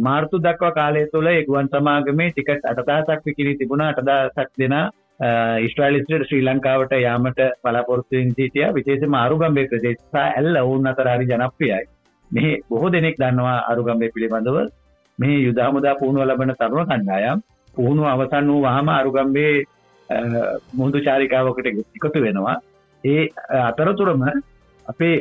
මාර්තු 0.00 0.38
දක්වා 0.38 0.72
කාලය 0.72 1.02
තුළ 1.08 1.26
එගුවන් 1.28 1.68
සමාගමේ 1.68 2.30
ටිකට් 2.30 2.64
අටදාසක් 2.64 3.26
විකිරී 3.26 3.58
තිබුණ. 3.58 3.82
අටදාසක් 3.82 4.50
දෙෙන 4.58 4.76
ඉස්ට්‍රලිස්ට 5.60 6.26
ශ්‍රී 6.28 6.44
ලංකාවට 6.44 6.92
යාමට 6.98 7.40
පලාපොරත්තුවෙන් 7.62 8.30
සිටිය. 8.30 8.66
විශේෂ 8.70 9.08
මාරුගම්බේ 9.08 9.68
ප්‍රදේශා 9.68 10.26
ඇල්ල 10.30 10.56
ඔවුන් 10.56 10.86
අතර 10.86 11.08
හරි 11.08 11.26
ජනප්‍රියයි. 11.26 11.84
මෙහි 12.30 12.50
බොහෝ 12.70 12.92
දෙනෙක් 12.92 13.18
දන්නවා 13.18 13.58
අරුගම්බේ 13.70 14.10
පිළිබඳව. 14.10 14.58
මේ 15.18 15.38
යුදාමුදා 15.40 15.94
පුහුණුව 15.94 16.24
ලබන 16.24 16.54
තරුණ 16.54 16.88
කණ්ඩායම්. 16.88 17.42
පුහුණු 17.74 18.04
අවසන් 18.04 18.50
වූ 18.50 18.62
වහම 18.62 18.88
අරුගම්බේ 18.90 19.54
මුහුදු 20.74 21.04
චාරිකාවකට 21.04 21.66
එකතු 21.66 22.20
වෙනවා. 22.20 22.56
ඒ 23.04 23.22
අතරතුරම 23.62 24.22
අපේ 24.88 25.14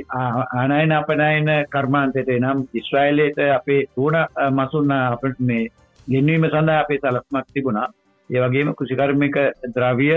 ආනයන 0.53 0.91
අපනයන 0.93 1.49
කර්මාන්තයට 1.67 2.29
නම් 2.35 2.59
ඉස්්‍රයිලයට 2.73 3.39
අපේ 3.51 3.81
ඕන 3.97 4.17
මසුන්න 4.53 4.91
අපට 4.93 5.39
මේ 5.41 5.63
ගෙන්වීම 6.07 6.45
සඳහා 6.45 6.79
අපේ 6.79 6.99
සලස්මක් 6.99 7.47
තිබුණා. 7.53 7.87
ඒවගේම 8.29 8.73
කෘෂිකර්මික 8.73 9.37
ද්‍රවිය 9.75 10.13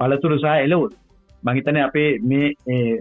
පලතුරුසා 0.00 0.56
එලවුල් 0.58 0.92
මහිතන 1.42 1.78
අපේ 1.78 2.10
මේ 2.22 2.48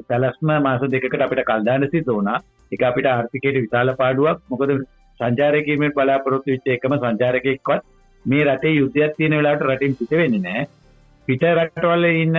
සැලස්ම 0.08 0.50
මාස 0.62 0.84
දෙකට 0.88 1.22
අපිට 1.22 1.46
කල්දාන 1.46 1.88
සිත 1.92 2.10
ඕනා 2.10 2.40
එක 2.72 2.84
අපිට 2.84 3.08
ආර්ථිකයට 3.08 3.58
විශාල 3.58 3.96
පාඩුවක්. 3.96 4.38
මොකද 4.50 4.72
සංචාරකීමට 5.20 5.96
බලාපොරොත්තු 5.96 6.52
විච්ච 6.52 6.68
එකම 6.70 6.96
සංචාරකයෙක්වත් 6.98 7.84
මේ 8.26 8.46
රටේ 8.46 8.74
යුද්ධයක් 8.74 9.14
තියෙන 9.18 9.38
වෙලාට 9.38 9.64
රටින් 9.64 9.96
පිට 9.96 10.14
වෙන්නේ 10.14 10.42
නෑ 10.42 10.64
පිට 11.28 11.44
රටවල 11.48 12.06
ඉන්න 12.16 12.38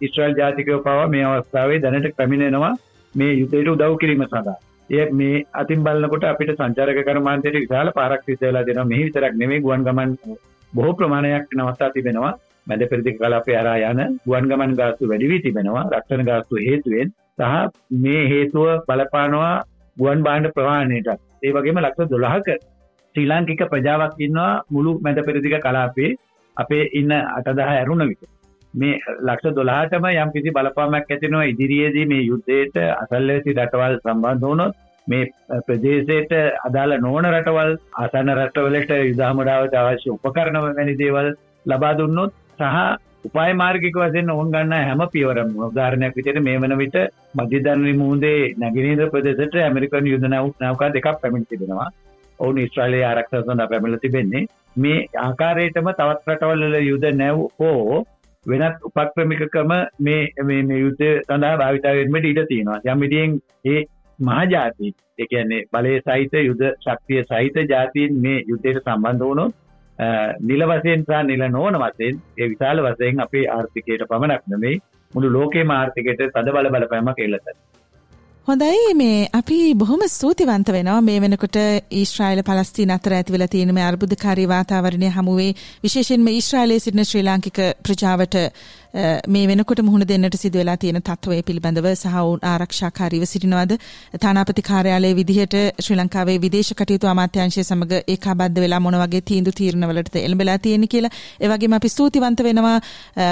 ඉස්්‍රල් 0.00 0.32
ජාතිකව 0.34 0.72
පව 0.80 1.08
මේ 1.08 1.24
අවස්ථාවේ 1.26 1.80
දැනට 1.80 2.08
පැමිණෙනවා 2.16 2.72
මේ 3.14 3.32
යුතයට 3.32 3.68
උදව් 3.68 3.94
කිරීම 3.96 4.24
සඳහා. 4.24 4.56
එය 4.90 5.06
මේ 5.12 5.44
අතින් 5.54 5.82
බලන්නකොට 5.82 6.24
අපිට 6.24 6.52
සංචාරක 6.54 7.00
කරමාන්තයට 7.04 7.56
විශාල 7.56 7.90
පාරක් 7.92 8.22
සිසලා 8.24 8.64
දෙන 8.64 8.80
මෙහි 8.86 9.06
විතරක් 9.06 9.34
නෙමේ 9.34 9.60
ගුවන් 9.60 9.84
ගමන් 9.84 10.14
බොහෝ 10.72 10.94
ප්‍රමාණයක් 10.94 11.56
නවස්ථා 11.56 11.90
තිබෙනවා. 11.90 12.32
මැද 12.66 12.82
පෙරදි 12.86 13.12
කලාපය 13.14 13.52
අරා 13.54 13.78
යන 13.84 14.00
ගුවන් 14.24 14.48
ගමන් 14.50 14.72
ගාස්තු 14.74 15.10
වැඩිවී 15.10 15.42
තිබෙනවා. 15.42 15.84
රක්ෂණ 15.90 16.24
ගාස්තු 16.24 16.62
හේතුවෙන් 16.62 17.12
සහ 17.38 17.52
මේ 17.98 18.22
හේතුව 18.26 18.68
බලපානවා 18.88 19.54
ගුවන් 19.96 20.22
බාණ්ඩ 20.22 20.54
ප්‍රවාණයට 20.54 21.08
ඒ 21.42 21.52
වගේම 21.52 21.80
ලක්ෂ 21.80 22.10
දොළහක 22.10 22.48
ශ්‍රී 23.14 23.26
ලාංකික 23.26 23.62
ප්‍රජාවක් 23.66 24.16
ඉන්නවා 24.20 24.52
මුළු 24.70 24.96
මැද 25.00 25.20
පෙරදිග 25.22 25.54
කලාපේ 25.60 26.10
අපේ 26.58 26.82
ඉන්න 26.94 27.14
අටදහ 27.14 27.62
ඇරුණ 27.66 28.04
විට 28.04 28.28
මේ 28.74 29.00
ලක්ෂ 29.20 29.54
දොලාටම 29.54 30.08
යම් 30.10 30.30
කිසි 30.30 30.50
බලපාමක් 30.50 31.10
ඇතිනවා 31.10 31.46
ඉදිරියේදී 31.46 32.06
මේ 32.06 32.22
යුද්ධයට 32.24 32.76
අසල්ලෙසි 32.94 33.56
රටවල් 33.56 33.98
සම්බන්ධ 33.98 34.44
වුණොත් 34.44 34.76
මේ 35.06 35.24
ප්‍රදේශයට 35.66 36.32
අදාළ 36.62 36.94
නොවන 37.00 37.28
රටවල් 37.28 37.74
ආසන්න 37.98 38.32
රටවලට 38.34 38.94
යුදාමඩාවට 39.02 39.76
අවශ්‍ය 39.76 40.08
උපකරණව 40.10 40.66
වැනි 40.68 40.96
දේවල් 40.96 41.30
ලබා 41.66 41.94
දුන්නොත් 41.94 42.34
සහ 42.58 42.76
උපාය 43.24 43.52
මාර්ගික 43.54 43.96
වශයෙන් 43.96 44.30
ඔවුන් 44.30 44.52
ගන්න 44.52 44.74
හැම 44.80 45.04
පියවරම 45.08 45.54
උදාහරණයක් 45.62 46.14
විදිහට 46.14 46.42
මේ 46.42 46.58
වන 46.58 46.76
විට 46.76 46.98
මධ්‍යධර්මී 47.34 47.96
මුහුදේ 47.96 48.52
නැගෙනහිර 48.56 49.08
ප්‍රදේශයට 49.08 49.56
ඇමරිකන් 49.60 50.06
යුද 50.06 50.28
නෞකා 50.28 50.90
දෙකක් 50.90 51.08
පැමිණ 51.16 51.46
තිබෙනවා. 51.46 51.88
ඔවුන් 52.38 52.58
ඊශ්‍රායලයේ 52.58 53.04
ආරක්ෂා 53.04 53.42
සඳහා 53.42 53.68
පැමිණලා 53.68 54.04
තිබෙන්නේ. 54.04 54.44
මේ 54.76 54.98
ආකාරයටම 55.22 55.90
තවත් 55.92 56.24
රටවල් 56.26 56.64
වල 56.66 56.78
යුද 56.84 57.04
නැව් 57.14 57.44
හෝ 57.56 58.00
වෙනත් 58.46 58.88
උපක්‍රමිකකම 58.88 59.72
මේ 60.00 60.22
මේ 60.44 60.80
යුද්ධ 60.80 61.06
සඳහා 61.26 61.54
භාවිතා 61.56 61.94
වෙන්නට 61.94 62.26
ඉඩ 62.26 62.42
තියෙනවා. 62.46 62.80
යම් 62.86 63.00
විදිහෙන් 63.00 63.38
ඒ 63.66 63.80
මහජාති 64.18 64.94
ඒ 65.18 65.26
කියන්නේ 65.26 65.62
බලය 65.72 65.94
සහිත 66.00 66.36
යුද 66.40 66.62
ශක්තිය 66.78 67.24
සහිත 67.24 67.56
ජාතීන් 67.70 68.20
මේ 68.20 68.44
යුද්ධයට 68.44 68.80
සම්බන්ධ 68.80 69.24
වුණොත් 69.24 69.54
නිල 70.42 70.62
වශයෙන් 70.64 71.02
සහ 71.02 71.24
නිල 71.24 71.44
නොවන 71.48 71.78
වශයෙන් 71.78 72.22
ඒ 72.36 72.48
විශාල 72.48 72.84
වශයෙන් 72.84 73.20
අපේ 73.20 73.44
ආර්ථිකයට 73.48 74.06
පමණක් 74.08 74.44
නෙමෙයි 74.46 74.82
මුළු 75.12 75.32
ලෝකේම 75.32 75.70
ආර්ථිකයට 75.72 76.24
තද 76.28 76.54
බල 76.54 76.70
බලපෑමක් 76.70 77.20
එල්ල 77.20 77.38
කරනවා. 77.38 77.77
හොඳයි. 78.48 78.94
මේ 78.94 79.28
අපි 79.32 79.56
බොහොම 79.74 80.02
ස්තුතිවන්ත 80.08 80.68
වෙනවා. 80.72 81.00
මේ 81.00 81.20
වෙනකොට 81.20 81.56
ඊශ්‍රායල 81.92 82.40
පලස්තීන 82.42 82.90
අතර 82.90 83.14
ඇතිවෙලා 83.16 83.48
තියෙන 83.48 83.74
මේ 83.74 83.84
අර්බුදකාරී 83.84 84.46
වාතාවරණය 84.48 85.10
හමුවේ 85.16 85.50
විශේෂයෙන්ම 85.84 86.30
ඊශ්‍රායලයේ 86.32 86.78
සිටින 86.78 87.04
ශ්‍රී 87.04 87.24
ලාංකික 87.24 87.60
ප්‍රජාවට 87.82 88.36
මේ 88.94 89.46
වෙනකොට 89.46 89.80
මුහුණ 89.82 90.04
දෙන්නට 90.04 90.34
සිදු 90.34 90.58
වෙලා 90.58 90.76
තියෙන 90.76 91.02
තත්ත්වය 91.02 91.42
පිළිබඳව 91.42 91.88
සහ 91.94 92.14
ඔවුන් 92.16 92.40
ආරක්ෂාකාරීව 92.42 93.24
සිටිනවද? 93.24 93.72
තානාපති 94.18 94.62
කාර්යාලයේ 94.62 95.14
විදිහට 95.14 95.56
ශ්‍රී 95.78 95.98
ලංකාවේ 95.98 96.38
විදේශ 96.40 96.72
කටයුතු 96.72 97.06
අමාත්‍යාංශය 97.06 97.64
සමග 97.64 98.00
ඒකාබද්ධ 98.08 98.60
වෙලා 98.60 98.80
මොන 98.80 98.96
වගේ 98.96 99.20
තීන්දුව 99.22 99.54
තීරණවලටද 99.54 100.16
එළඹලා 100.16 100.58
තියෙන්නේ 100.58 100.88
කියලා. 100.88 101.10
ඒ 101.40 101.48
වගේම 101.48 101.72
අපි 101.72 101.88
ස්තුතිවන්ත 101.88 102.40
වෙනවා 102.40 102.80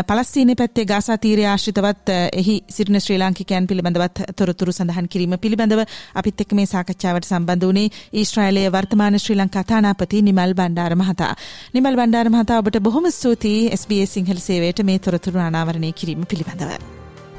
පලස්තීනයේ 0.05 0.55
පැත්තේ 0.55 0.85
ගාසා 0.85 1.19
තීරය 1.19 1.47
ආශ්‍රිතවත් 1.47 2.13
එහි 2.35 2.59
සිටින 2.69 3.01
ශ්‍රී 3.01 3.19
ලාංකිකයන් 3.19 3.67
පිළිබඳවත් 3.67 4.23
තොරතුරු 4.37 4.73
සඳහන් 4.73 5.09
කිරීම 5.09 5.39
පිළිබඳව 5.39 5.85
අපිත් 6.15 6.41
එක්ක 6.41 6.53
මේ 6.53 6.67
සාකච්ඡාවට 6.67 7.31
සම්බන්ධ 7.31 7.67
වුණේ 7.67 7.89
ඊශ්‍රායලයේ 8.15 8.73
වර්තමාන 8.73 9.19
ශ්‍රී 9.19 9.39
ලංකා 9.41 9.65
තානාපති 9.65 10.23
නිමල් 10.23 10.55
බණ්ඩාර 10.55 10.97
මහතා. 10.97 11.33
නිමල් 11.75 11.97
බණ්ඩාර 11.97 12.29
මහතා 12.29 12.59
ඔබට 12.59 12.81
බොහොම 12.81 13.11
ස්තුතියි. 13.11 13.73
SBS 13.73 14.15
සිංහල 14.15 14.41
සේවයට 14.41 14.85
මේ 14.85 14.99
තොරතුරු 15.01 15.46
අනාවරණය 15.49 15.93
කිරීම 15.93 16.27
පිළිබඳව. 16.27 16.77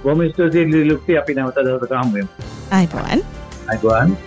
බොම 0.04 0.24
ස්තුතියි 0.32 0.84
ලුක්ති 0.86 1.18
අපි 1.18 1.34
නැවත 1.34 1.60
දවසක 1.60 1.94
හමුවෙමු. 1.94 2.30
අයිබෝවන්. 2.72 3.22
අයිබෝවන්. 3.68 4.18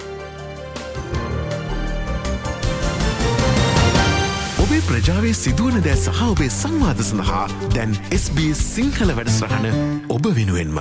ඔබේ 4.63 4.81
ප්‍රජාවේ 4.89 5.35
සිදුවන 5.35 5.79
දෑ 5.83 5.97
සහ 5.99 6.25
ඔබේ 6.25 6.51
සංවාද 6.53 7.01
සඳහා 7.03 7.45
දැන් 7.75 7.95
SBS 8.15 8.61
සිංහල 8.75 9.15
වැඩසටහන 9.19 9.67
ඔබ 10.09 10.29
වෙනුවෙන්ම. 10.37 10.81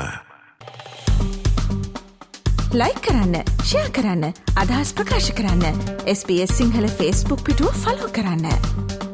ලයි 2.74 2.94
කරන්න 3.02 3.36
ෂයා 3.60 3.90
කරන්න 3.92 4.26
අදහස් 4.56 4.94
ප්‍රකාශ 4.94 5.32
කරන්න 5.34 5.86
SBS 6.14 6.58
සිංහල 6.58 6.90
ෆස්බුක් 6.90 7.42
පිටුව 7.44 7.80
ෆලෝ 7.84 8.10
කරන්න. 8.14 9.09